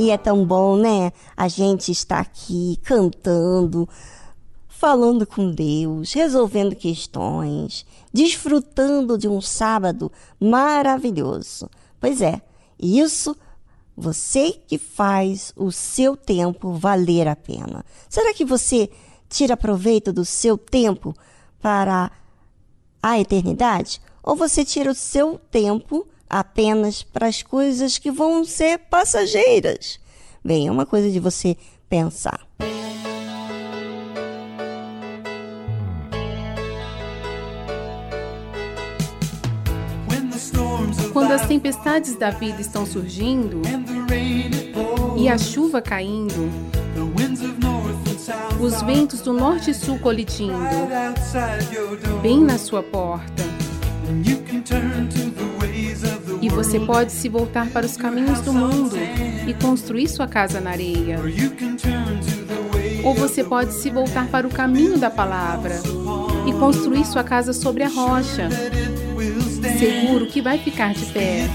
É 0.10 0.18
tão 0.18 0.46
bom, 0.46 0.76
né? 0.76 1.12
A 1.36 1.48
gente 1.48 1.92
está 1.92 2.20
aqui 2.20 2.80
cantando, 2.84 3.88
falando 4.68 5.28
com 5.28 5.52
Deus, 5.52 6.14
resolvendo 6.14 6.76
questões, 6.76 7.86
desfrutando 8.14 9.18
de 9.18 9.28
um 9.28 9.42
sábado 9.42 10.12
maravilhoso. 10.40 11.70
Pois 12.00 12.22
é, 12.22 12.42
isso 12.80 13.36
você 13.96 14.54
que 14.66 14.78
faz 14.78 15.52
o 15.58 15.72
seu 15.72 16.16
tempo 16.16 16.72
valer 16.72 17.28
a 17.28 17.36
pena. 17.36 17.84
Será 18.08 18.34
que 18.34 18.46
você 18.46 18.90
tira 19.28 19.58
proveito 19.58 20.14
do 20.14 20.24
seu 20.24 20.58
tempo 20.58 21.14
para 21.62 22.10
a 23.04 23.20
eternidade? 23.20 24.02
Ou 24.24 24.36
você 24.36 24.64
tira 24.64 24.92
o 24.92 24.96
seu 24.96 25.38
tempo 25.52 26.08
apenas 26.30 27.02
para 27.02 27.28
as 27.28 27.42
coisas 27.42 27.98
que 27.98 28.12
vão 28.12 28.46
ser 28.46 28.78
passageiras? 28.78 30.00
Bem, 30.44 30.68
é 30.68 30.72
uma 30.72 30.86
coisa 30.86 31.10
de 31.10 31.20
você 31.20 31.58
pensar. 31.90 32.48
Quando 41.12 41.32
as 41.32 41.48
tempestades 41.48 42.16
da 42.16 42.30
vida 42.30 42.62
estão 42.62 42.86
surgindo 42.86 43.62
e 45.18 45.28
a 45.28 45.38
chuva 45.38 45.82
caindo, 45.82 46.50
os 48.60 48.82
ventos 48.84 49.22
do 49.22 49.34
norte 49.34 49.72
e 49.72 49.74
sul 49.74 50.00
colidindo, 50.00 50.54
bem 52.22 52.42
na 52.42 52.58
sua 52.58 52.82
porta. 52.82 53.44
E 56.42 56.50
você 56.50 56.80
pode 56.80 57.12
se 57.12 57.28
voltar 57.28 57.70
para 57.70 57.86
os 57.86 57.98
caminhos 57.98 58.40
do 58.42 58.54
mundo 58.54 58.96
e 59.48 59.54
construir 59.54 60.08
sua 60.08 60.28
casa 60.28 60.62
na 60.62 60.72
areia. 60.72 61.20
Ou 63.04 63.14
você 63.14 63.44
pode 63.44 63.74
se 63.74 63.90
voltar 63.90 64.28
para 64.28 64.48
o 64.48 64.50
caminho 64.50 64.98
da 64.98 65.10
palavra 65.10 65.76
e 66.48 66.54
construir 66.54 67.06
sua 67.06 67.24
casa 67.24 67.54
sobre 67.54 67.84
a 67.84 67.90
rocha, 67.90 68.50
seguro 69.78 70.28
que 70.28 70.42
vai 70.42 70.58
ficar 70.58 70.94
de 70.94 71.06
pé. 71.08 71.48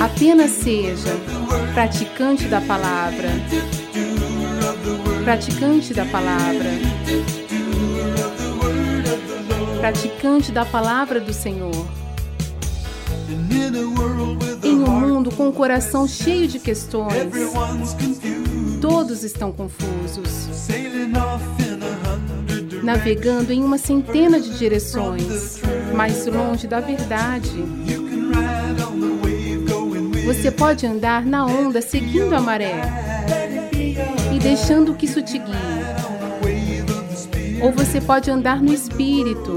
Apenas 0.00 0.50
seja 0.50 1.10
praticante 1.74 2.46
da 2.46 2.60
palavra. 2.60 3.28
Praticante 5.24 5.92
da 5.92 6.06
palavra. 6.06 6.70
Praticante 9.78 10.52
da 10.52 10.64
palavra 10.64 11.20
do 11.20 11.32
Senhor. 11.32 11.99
Em 14.62 14.74
um 14.74 14.90
mundo 14.90 15.30
com 15.30 15.48
o 15.48 15.52
coração 15.52 16.06
cheio 16.06 16.48
de 16.48 16.58
questões, 16.58 17.52
todos 18.80 19.22
estão 19.22 19.52
confusos, 19.52 20.48
navegando 22.82 23.52
em 23.52 23.62
uma 23.62 23.78
centena 23.78 24.40
de 24.40 24.58
direções, 24.58 25.60
mais 25.94 26.26
longe 26.26 26.66
da 26.66 26.80
verdade. 26.80 27.64
Você 30.24 30.50
pode 30.50 30.86
andar 30.86 31.24
na 31.24 31.46
onda 31.46 31.80
seguindo 31.80 32.34
a 32.34 32.40
maré 32.40 32.82
e 34.34 34.38
deixando 34.38 34.94
que 34.94 35.06
isso 35.06 35.22
te 35.22 35.38
guie. 35.38 35.79
Ou 37.62 37.72
você 37.72 38.00
pode 38.00 38.30
andar 38.30 38.62
no 38.62 38.72
espírito 38.72 39.56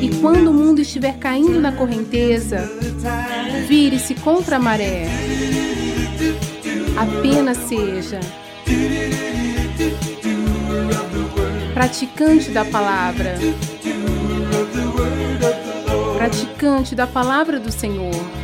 e 0.00 0.20
quando 0.20 0.48
o 0.48 0.54
mundo 0.54 0.80
estiver 0.80 1.18
caindo 1.18 1.60
na 1.60 1.72
correnteza, 1.72 2.70
vire-se 3.66 4.14
contra 4.14 4.56
a 4.56 4.58
maré. 4.58 5.06
Apenas 6.96 7.58
seja 7.58 8.20
praticante 11.72 12.50
da 12.50 12.64
palavra, 12.64 13.34
praticante 16.16 16.94
da 16.94 17.06
palavra 17.06 17.58
do 17.58 17.72
Senhor. 17.72 18.43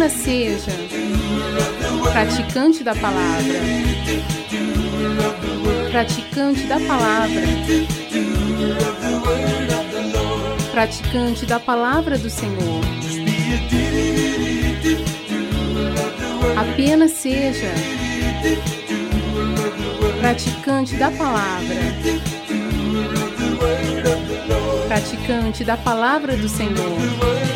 Apenas 0.00 0.22
seja 0.22 0.72
praticante 2.10 2.82
da 2.82 2.94
palavra, 2.94 3.60
praticante 5.90 6.62
da 6.62 6.80
palavra, 6.80 7.42
praticante 10.70 11.44
da 11.44 11.60
palavra 11.60 12.16
do 12.16 12.30
Senhor. 12.30 12.80
Apenas 16.56 17.10
seja 17.10 17.70
praticante 20.18 20.96
da 20.96 21.10
palavra, 21.10 21.76
praticante 24.88 25.62
da 25.62 25.76
palavra 25.76 26.34
do 26.38 26.48
Senhor, 26.48 27.49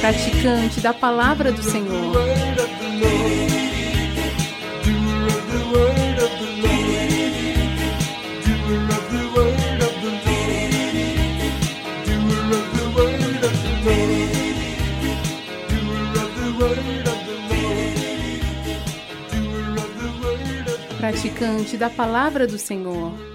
praticante 0.00 0.80
da 0.80 0.92
palavra 0.92 1.52
do 1.52 1.62
Senhor. 1.62 2.12
praticante 20.98 21.76
da 21.76 21.90
palavra 21.90 22.46
do 22.46 22.58
Senhor. 22.58 23.29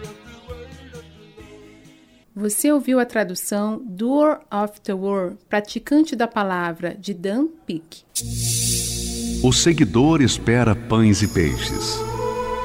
Você 2.38 2.70
ouviu 2.70 2.99
a 2.99 3.06
tradução 3.06 3.82
Doer 3.86 4.40
of 4.52 4.82
the 4.82 4.94
Word, 4.94 5.38
praticante 5.48 6.18
da 6.18 6.28
palavra, 6.28 6.94
de 6.94 7.14
Dan 7.14 7.48
Peake. 7.66 8.03
O 9.41 9.53
seguidor 9.53 10.22
espera 10.22 10.76
pães 10.76 11.22
e 11.22 11.30
peixes. 11.30 11.98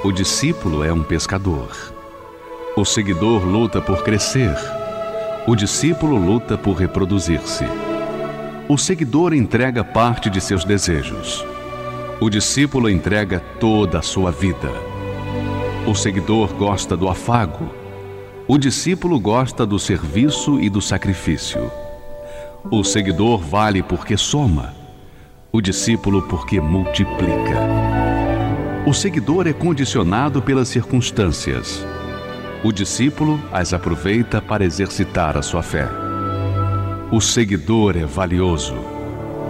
O 0.03 0.11
discípulo 0.11 0.83
é 0.83 0.93
um 0.93 1.05
pescador. 1.05 1.71
O 2.77 2.85
seguidor 2.85 3.47
luta 3.47 3.81
por 3.81 4.03
crescer. 4.03 4.57
O 5.47 5.55
discípulo 5.55 6.17
luta 6.17 6.59
por 6.59 6.75
reproduzir-se. 6.75 7.65
O 8.69 8.77
seguidor 8.77 9.33
entrega 9.33 9.85
parte 9.85 10.29
de 10.29 10.41
seus 10.41 10.65
desejos. 10.65 11.47
O 12.21 12.29
discípulo 12.29 12.91
entrega 12.91 13.39
toda 13.61 14.01
a 14.01 14.03
sua 14.03 14.33
vida. 14.33 14.73
O 15.87 15.95
seguidor 15.95 16.53
gosta 16.55 16.97
do 16.97 17.09
afago. 17.09 17.80
O 18.53 18.59
discípulo 18.59 19.21
gosta 19.21 19.65
do 19.65 19.79
serviço 19.79 20.59
e 20.59 20.69
do 20.69 20.83
sacrifício. 20.83 21.71
O 22.69 22.83
seguidor 22.83 23.39
vale 23.39 23.81
porque 23.81 24.17
soma. 24.17 24.75
O 25.53 25.61
discípulo 25.61 26.23
porque 26.23 26.61
multiplica. 26.61 27.61
O 28.85 28.93
seguidor 28.93 29.47
é 29.47 29.53
condicionado 29.53 30.43
pelas 30.43 30.67
circunstâncias. 30.67 31.87
O 32.65 32.73
discípulo 32.73 33.41
as 33.53 33.73
aproveita 33.73 34.43
para 34.43 34.65
exercitar 34.65 35.37
a 35.37 35.43
sua 35.43 35.63
fé. 35.63 35.89
O 37.13 37.21
seguidor 37.21 37.97
é 37.97 38.05
valioso. 38.05 38.75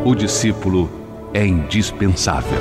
O 0.04 0.14
discípulo 0.14 0.90
é 1.32 1.46
indispensável. 1.46 2.60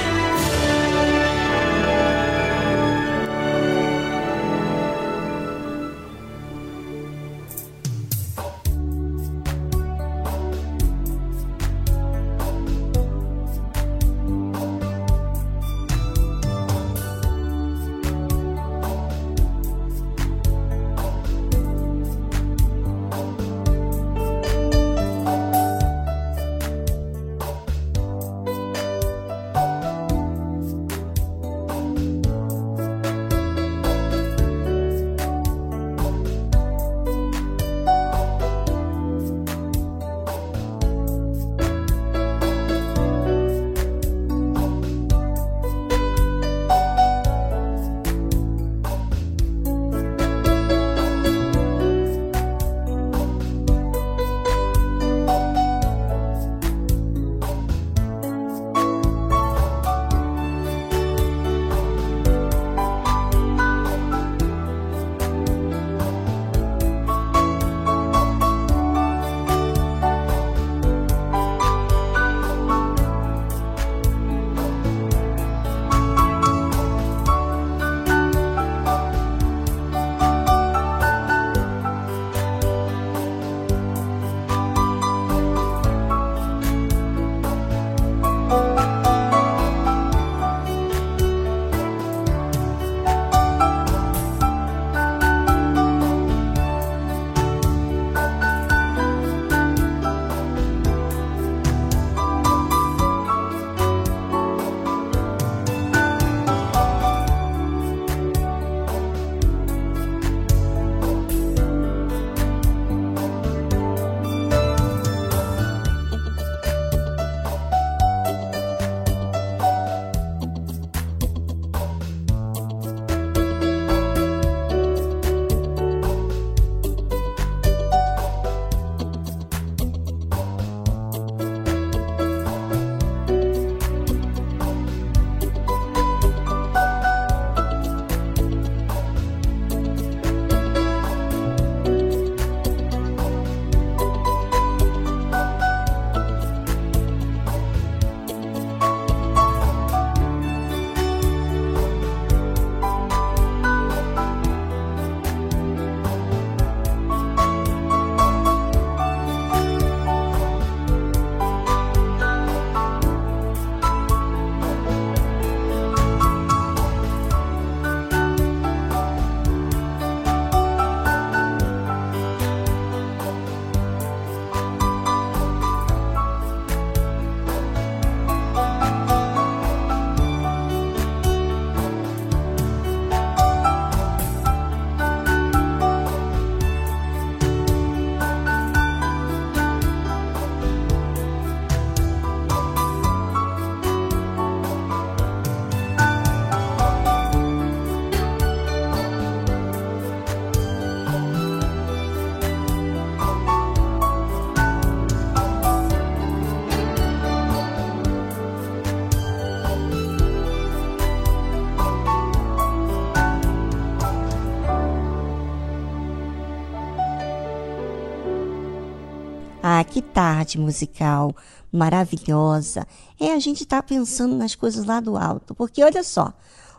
Tarde 220.21 220.59
musical 220.59 221.35
maravilhosa. 221.71 222.85
É, 223.19 223.33
a 223.33 223.39
gente 223.39 223.65
tá 223.65 223.81
pensando 223.81 224.35
nas 224.35 224.53
coisas 224.53 224.85
lá 224.85 224.99
do 224.99 225.17
alto. 225.17 225.55
Porque 225.55 225.83
olha 225.83 226.03
só, 226.03 226.31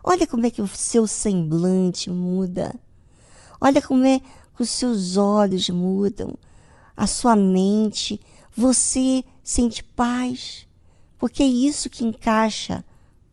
olha 0.05 0.29
como 0.29 0.47
é 0.47 0.51
que 0.51 0.63
o 0.63 0.69
seu 0.69 1.09
semblante 1.09 2.09
muda. 2.09 2.73
Olha 3.61 3.83
como 3.83 4.07
é 4.07 4.21
que 4.21 4.63
os 4.63 4.71
seus 4.71 5.17
olhos 5.17 5.69
mudam, 5.71 6.35
a 6.97 7.09
sua 7.09 7.35
mente. 7.35 8.21
Você 8.57 9.25
sente 9.43 9.83
paz. 9.83 10.69
Porque 11.19 11.43
é 11.43 11.47
isso 11.47 11.91
que 11.91 12.05
encaixa 12.05 12.85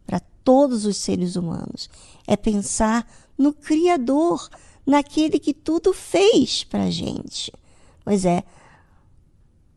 para 0.08 0.20
todos 0.44 0.86
os 0.86 0.98
seres 0.98 1.36
humanos. 1.36 1.88
É 2.26 2.36
pensar 2.36 3.08
no 3.38 3.54
Criador, 3.54 4.50
naquele 4.88 5.38
que 5.38 5.54
tudo 5.54 5.94
fez 5.94 6.64
para 6.64 6.90
gente. 6.90 7.54
Pois 8.04 8.26
é, 8.26 8.44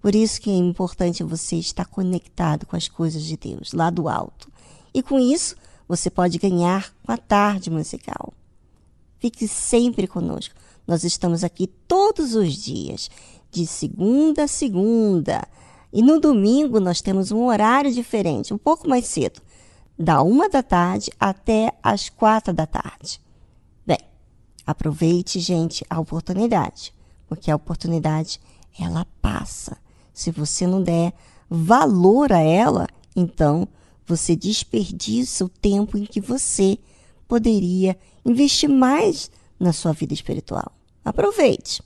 por 0.02 0.16
isso 0.16 0.40
que 0.40 0.50
é 0.50 0.56
importante 0.56 1.22
você 1.22 1.54
estar 1.56 1.86
conectado 1.86 2.66
com 2.66 2.74
as 2.74 2.88
coisas 2.88 3.22
de 3.22 3.36
Deus, 3.36 3.72
lá 3.72 3.88
do 3.88 4.08
alto. 4.08 4.50
E 4.92 5.00
com 5.00 5.16
isso, 5.16 5.54
você 5.86 6.10
pode 6.10 6.38
ganhar 6.38 6.92
com 7.04 7.12
a 7.12 7.16
tarde 7.16 7.70
musical. 7.70 8.34
Fique 9.20 9.46
sempre 9.46 10.08
conosco. 10.08 10.56
Nós 10.88 11.04
estamos 11.04 11.44
aqui 11.44 11.68
todos 11.68 12.34
os 12.34 12.52
dias, 12.52 13.08
de 13.48 13.64
segunda 13.64 14.42
a 14.42 14.48
segunda. 14.48 15.46
E 15.92 16.02
no 16.02 16.18
domingo 16.18 16.80
nós 16.80 17.00
temos 17.00 17.30
um 17.30 17.44
horário 17.44 17.92
diferente, 17.92 18.52
um 18.52 18.58
pouco 18.58 18.88
mais 18.88 19.06
cedo, 19.06 19.40
da 19.96 20.20
uma 20.20 20.48
da 20.48 20.64
tarde 20.64 21.12
até 21.20 21.72
as 21.80 22.08
quatro 22.08 22.52
da 22.52 22.66
tarde. 22.66 23.20
Bem, 23.86 24.00
aproveite, 24.66 25.38
gente, 25.38 25.86
a 25.88 26.00
oportunidade, 26.00 26.92
porque 27.28 27.52
a 27.52 27.56
oportunidade 27.56 28.40
ela 28.76 29.06
passa. 29.20 29.76
Se 30.12 30.30
você 30.30 30.66
não 30.66 30.82
der 30.82 31.12
valor 31.48 32.32
a 32.32 32.40
ela, 32.40 32.86
então 33.14 33.68
você 34.06 34.34
desperdiça 34.34 35.44
o 35.44 35.48
tempo 35.48 35.96
em 35.96 36.04
que 36.04 36.20
você 36.20 36.78
poderia 37.28 37.96
investir 38.24 38.68
mais 38.68 39.30
na 39.58 39.72
sua 39.72 39.92
vida 39.92 40.12
espiritual. 40.12 40.72
Aproveite! 41.04 41.82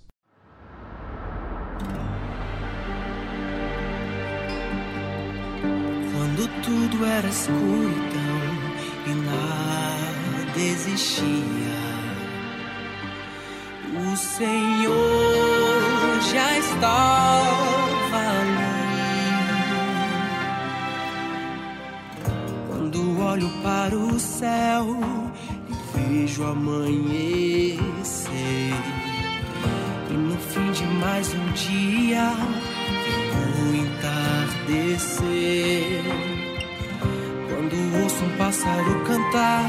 Quando 6.13 6.49
tudo 6.63 7.05
era 7.05 7.29
escuridão 7.29 7.57
e 9.07 9.15
nada 9.15 10.59
existia, 10.59 11.37
o 14.13 14.17
Senhor 14.17 14.97
já 16.33 16.59
estava 16.59 17.96
Quando 22.97 23.21
olho 23.21 23.51
para 23.63 23.95
o 23.95 24.19
céu 24.19 24.87
e 25.69 25.75
vejo 25.99 26.45
amanhecer, 26.45 27.13
e 30.11 30.15
no 30.15 30.35
fim 30.39 30.73
de 30.73 30.85
mais 30.99 31.29
um 31.35 31.53
dia 31.53 32.33
o 33.61 33.75
entardecer. 33.77 35.21
Quando 37.51 37.77
ouço 38.03 38.25
um 38.25 38.31
pássaro 38.39 39.05
cantar, 39.05 39.67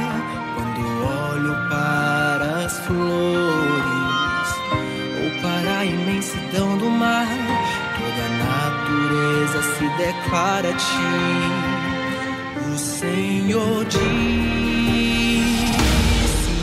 quando 0.55 0.79
olho 1.33 1.53
para 1.69 2.65
as 2.65 2.79
flores, 2.85 4.49
ou 5.21 5.29
para 5.41 5.79
a 5.79 5.85
imensidão 5.85 6.77
do 6.77 6.89
mar, 6.89 7.27
toda 7.97 8.23
a 8.25 8.29
natureza 8.45 9.61
se 9.75 9.85
declara 9.97 10.69
a 10.69 10.73
ti. 10.77 11.76
O 12.77 12.79
Senhor 12.79 13.85
diz: 13.85 13.97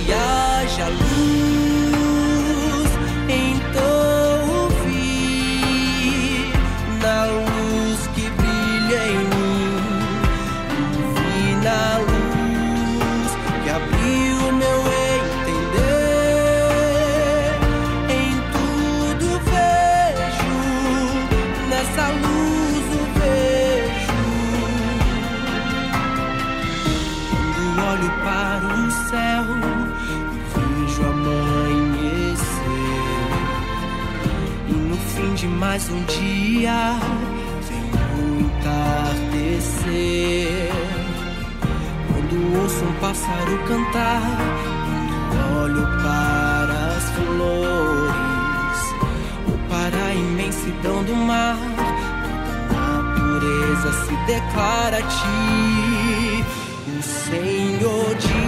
se 0.06 0.14
haja 0.14 0.88
luz, 0.88 1.53
de 35.55 35.60
mais 35.60 35.89
um 35.90 36.02
dia, 36.05 36.98
vem 37.68 37.86
entardecer. 38.40 39.70
Quando 42.09 42.60
ouço 42.60 42.85
um 42.85 42.93
pássaro 43.01 43.59
cantar, 43.66 44.22
quando 44.85 45.36
olho 45.62 45.86
para 46.02 46.97
as 46.97 47.05
flores, 47.10 48.81
ou 49.48 49.56
para 49.68 49.98
a 50.06 50.14
imensidão 50.14 51.05
do 51.05 51.14
mar, 51.14 51.56
toda 52.68 52.81
a 52.81 53.02
natureza 53.02 53.93
se 54.05 54.14
declara 54.26 54.98
a 54.98 55.02
ti. 55.02 56.44
O 56.98 57.02
Senhor 57.02 58.14
diz: 58.16 58.43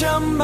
jump 0.00 0.40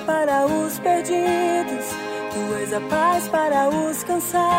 para 0.00 0.46
os 0.46 0.78
perdidos, 0.78 1.86
tu 2.32 2.54
és 2.56 2.72
a 2.72 2.80
paz 2.80 3.28
para 3.28 3.68
os 3.68 4.02
cansados. 4.04 4.49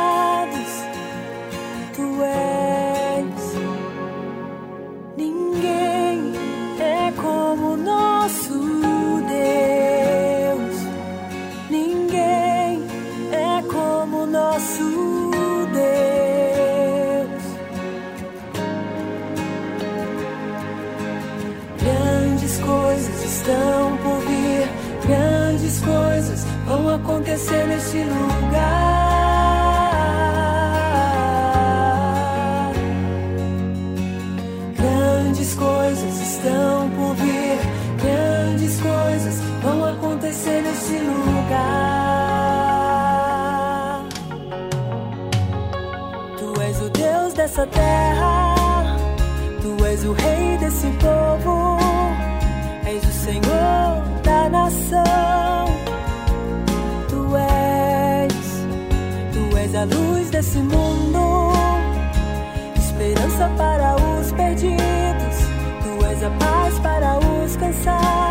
Dessa 47.52 47.68
terra, 47.68 48.98
tu 49.62 49.86
és 49.86 50.06
o 50.06 50.14
rei 50.14 50.58
desse 50.58 50.88
povo, 51.02 51.78
és 52.86 53.04
o 53.04 53.12
Senhor 53.12 54.02
da 54.24 54.50
nação. 54.50 55.66
Tu 57.10 57.36
és, 57.36 58.34
tu 59.34 59.58
és 59.58 59.76
a 59.76 59.84
luz 59.84 60.30
desse 60.30 60.60
mundo, 60.60 61.52
esperança 62.78 63.52
para 63.58 63.96
os 63.98 64.32
perdidos, 64.32 65.38
tu 65.84 66.06
és 66.06 66.24
a 66.24 66.30
paz 66.30 66.80
para 66.80 67.20
os 67.20 67.58
cansados. 67.58 68.31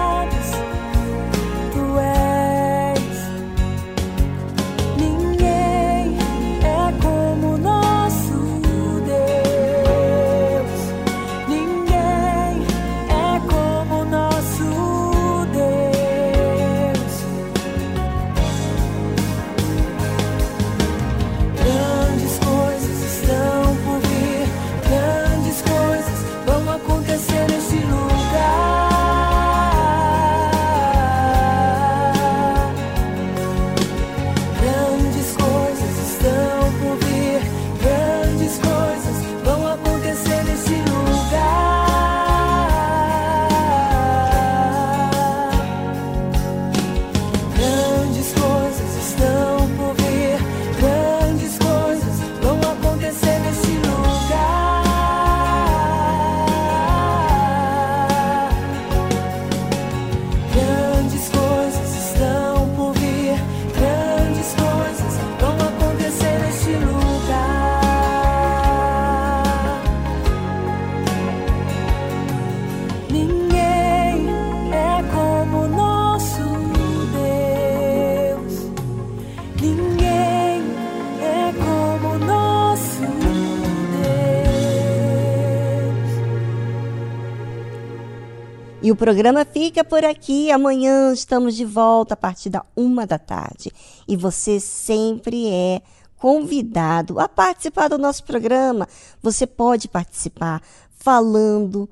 E 88.90 88.92
o 88.92 88.96
programa 88.96 89.44
fica 89.44 89.84
por 89.84 90.04
aqui. 90.04 90.50
Amanhã 90.50 91.12
estamos 91.12 91.54
de 91.54 91.64
volta 91.64 92.14
a 92.14 92.16
partir 92.16 92.50
da 92.50 92.66
uma 92.74 93.06
da 93.06 93.20
tarde. 93.20 93.70
E 94.08 94.16
você 94.16 94.58
sempre 94.58 95.48
é 95.48 95.80
convidado 96.16 97.20
a 97.20 97.28
participar 97.28 97.86
do 97.86 97.96
nosso 97.96 98.24
programa. 98.24 98.88
Você 99.22 99.46
pode 99.46 99.86
participar 99.86 100.60
falando 100.90 101.88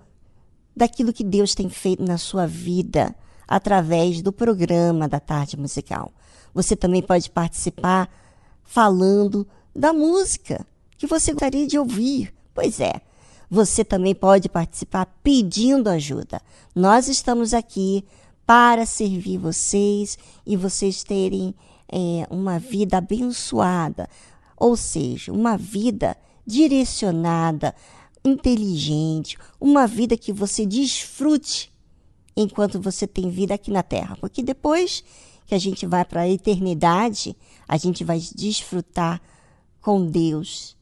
daquilo 0.75 1.13
que 1.13 1.23
Deus 1.23 1.55
tem 1.55 1.71
feito 1.71 2.03
na 2.03 2.19
sua 2.19 2.49
vida 2.49 3.15
através 3.47 4.21
do 4.21 4.33
programa 4.33 5.07
da 5.07 5.21
Tarde 5.21 5.57
Musical. 5.57 6.11
Você 6.53 6.75
também 6.75 7.01
pode 7.01 7.31
participar 7.31 8.11
falando 8.65 9.47
da 9.73 9.93
música 9.93 10.67
que 10.97 11.07
você 11.07 11.31
gostaria 11.31 11.65
de 11.65 11.79
ouvir. 11.79 12.35
Pois 12.53 12.81
é, 12.81 13.01
você 13.51 13.85
também 13.85 14.15
pode 14.15 14.49
participar 14.49 15.07
pedindo 15.23 15.89
ajuda. 15.89 16.41
Nós 16.75 17.09
estamos 17.09 17.55
aqui 17.55 18.05
para 18.47 18.87
servir 18.87 19.39
vocês 19.39 20.19
e 20.47 20.57
vocês 20.57 21.03
terem 21.03 21.55
é, 21.91 22.27
uma 22.31 22.59
vida 22.59 22.99
abençoada, 22.99 24.09
ou 24.57 24.77
seja, 24.77 25.33
uma 25.33 25.57
vida 25.57 26.17
direcionada, 26.47 27.75
inteligente, 28.25 29.37
uma 29.61 29.87
vida 29.87 30.17
que 30.17 30.33
você 30.33 30.65
desfrute 30.67 31.71
enquanto 32.37 32.81
você 32.81 33.07
tem 33.07 33.29
vida 33.31 33.55
aqui 33.55 33.71
na 33.71 33.83
Terra, 33.83 34.17
porque 34.21 34.43
depois 34.43 35.03
que 35.47 35.55
a 35.55 35.59
gente 35.59 35.87
vai 35.87 36.05
para 36.05 36.23
a 36.23 36.29
eternidade, 36.29 37.37
a 37.67 37.77
gente 37.77 38.05
vai 38.05 38.19
desfrutar 38.35 39.21
com 39.81 40.07
Deus 40.07 40.78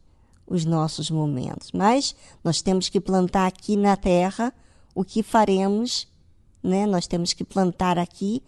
os 0.47 0.65
nossos 0.65 1.11
momentos. 1.11 1.73
Mas 1.73 2.15
nós 2.43 2.63
temos 2.63 2.89
que 2.89 3.01
plantar 3.01 3.47
aqui 3.47 3.77
na 3.77 3.97
Terra 3.97 4.53
o 4.95 5.05
que 5.05 5.23
faremos, 5.23 6.09
né? 6.63 6.87
Nós 6.87 7.07
temos 7.07 7.33
que 7.33 7.45
plantar 7.45 7.99
aqui 7.99 8.43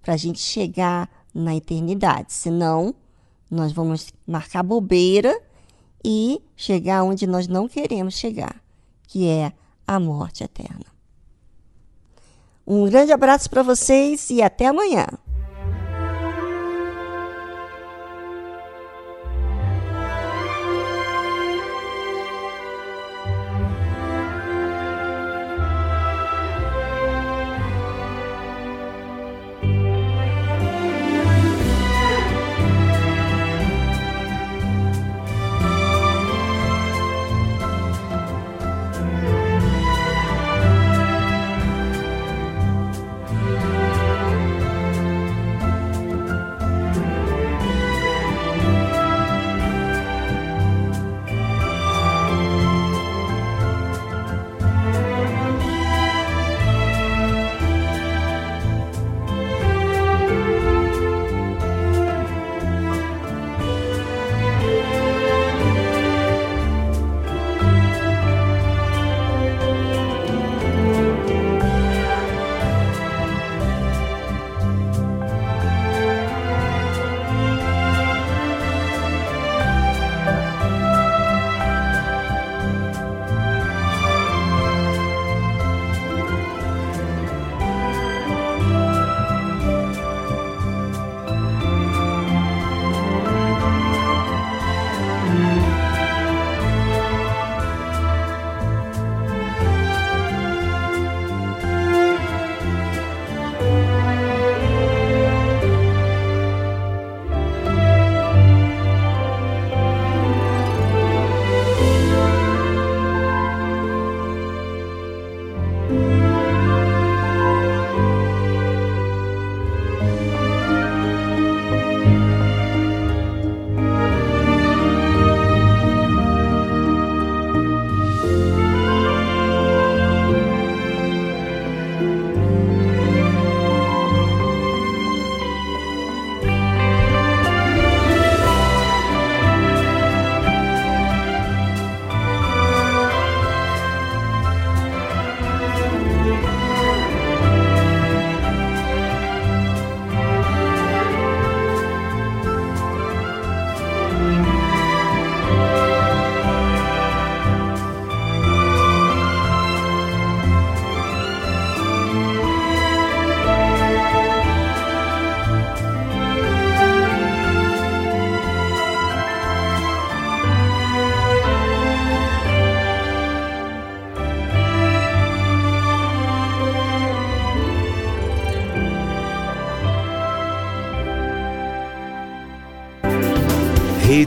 para 0.00 0.14
a 0.14 0.16
gente 0.16 0.40
chegar 0.40 1.08
na 1.34 1.54
eternidade. 1.54 2.32
Senão, 2.32 2.94
nós 3.50 3.72
vamos 3.72 4.12
marcar 4.26 4.62
bobeira 4.62 5.38
e 6.04 6.42
chegar 6.56 7.04
onde 7.04 7.26
nós 7.26 7.46
não 7.46 7.68
queremos 7.68 8.14
chegar, 8.14 8.60
que 9.06 9.28
é 9.28 9.52
a 9.86 10.00
morte 10.00 10.42
eterna. 10.42 10.86
Um 12.66 12.84
grande 12.88 13.12
abraço 13.12 13.50
para 13.50 13.62
vocês 13.62 14.30
e 14.30 14.40
até 14.40 14.66
amanhã. 14.66 15.06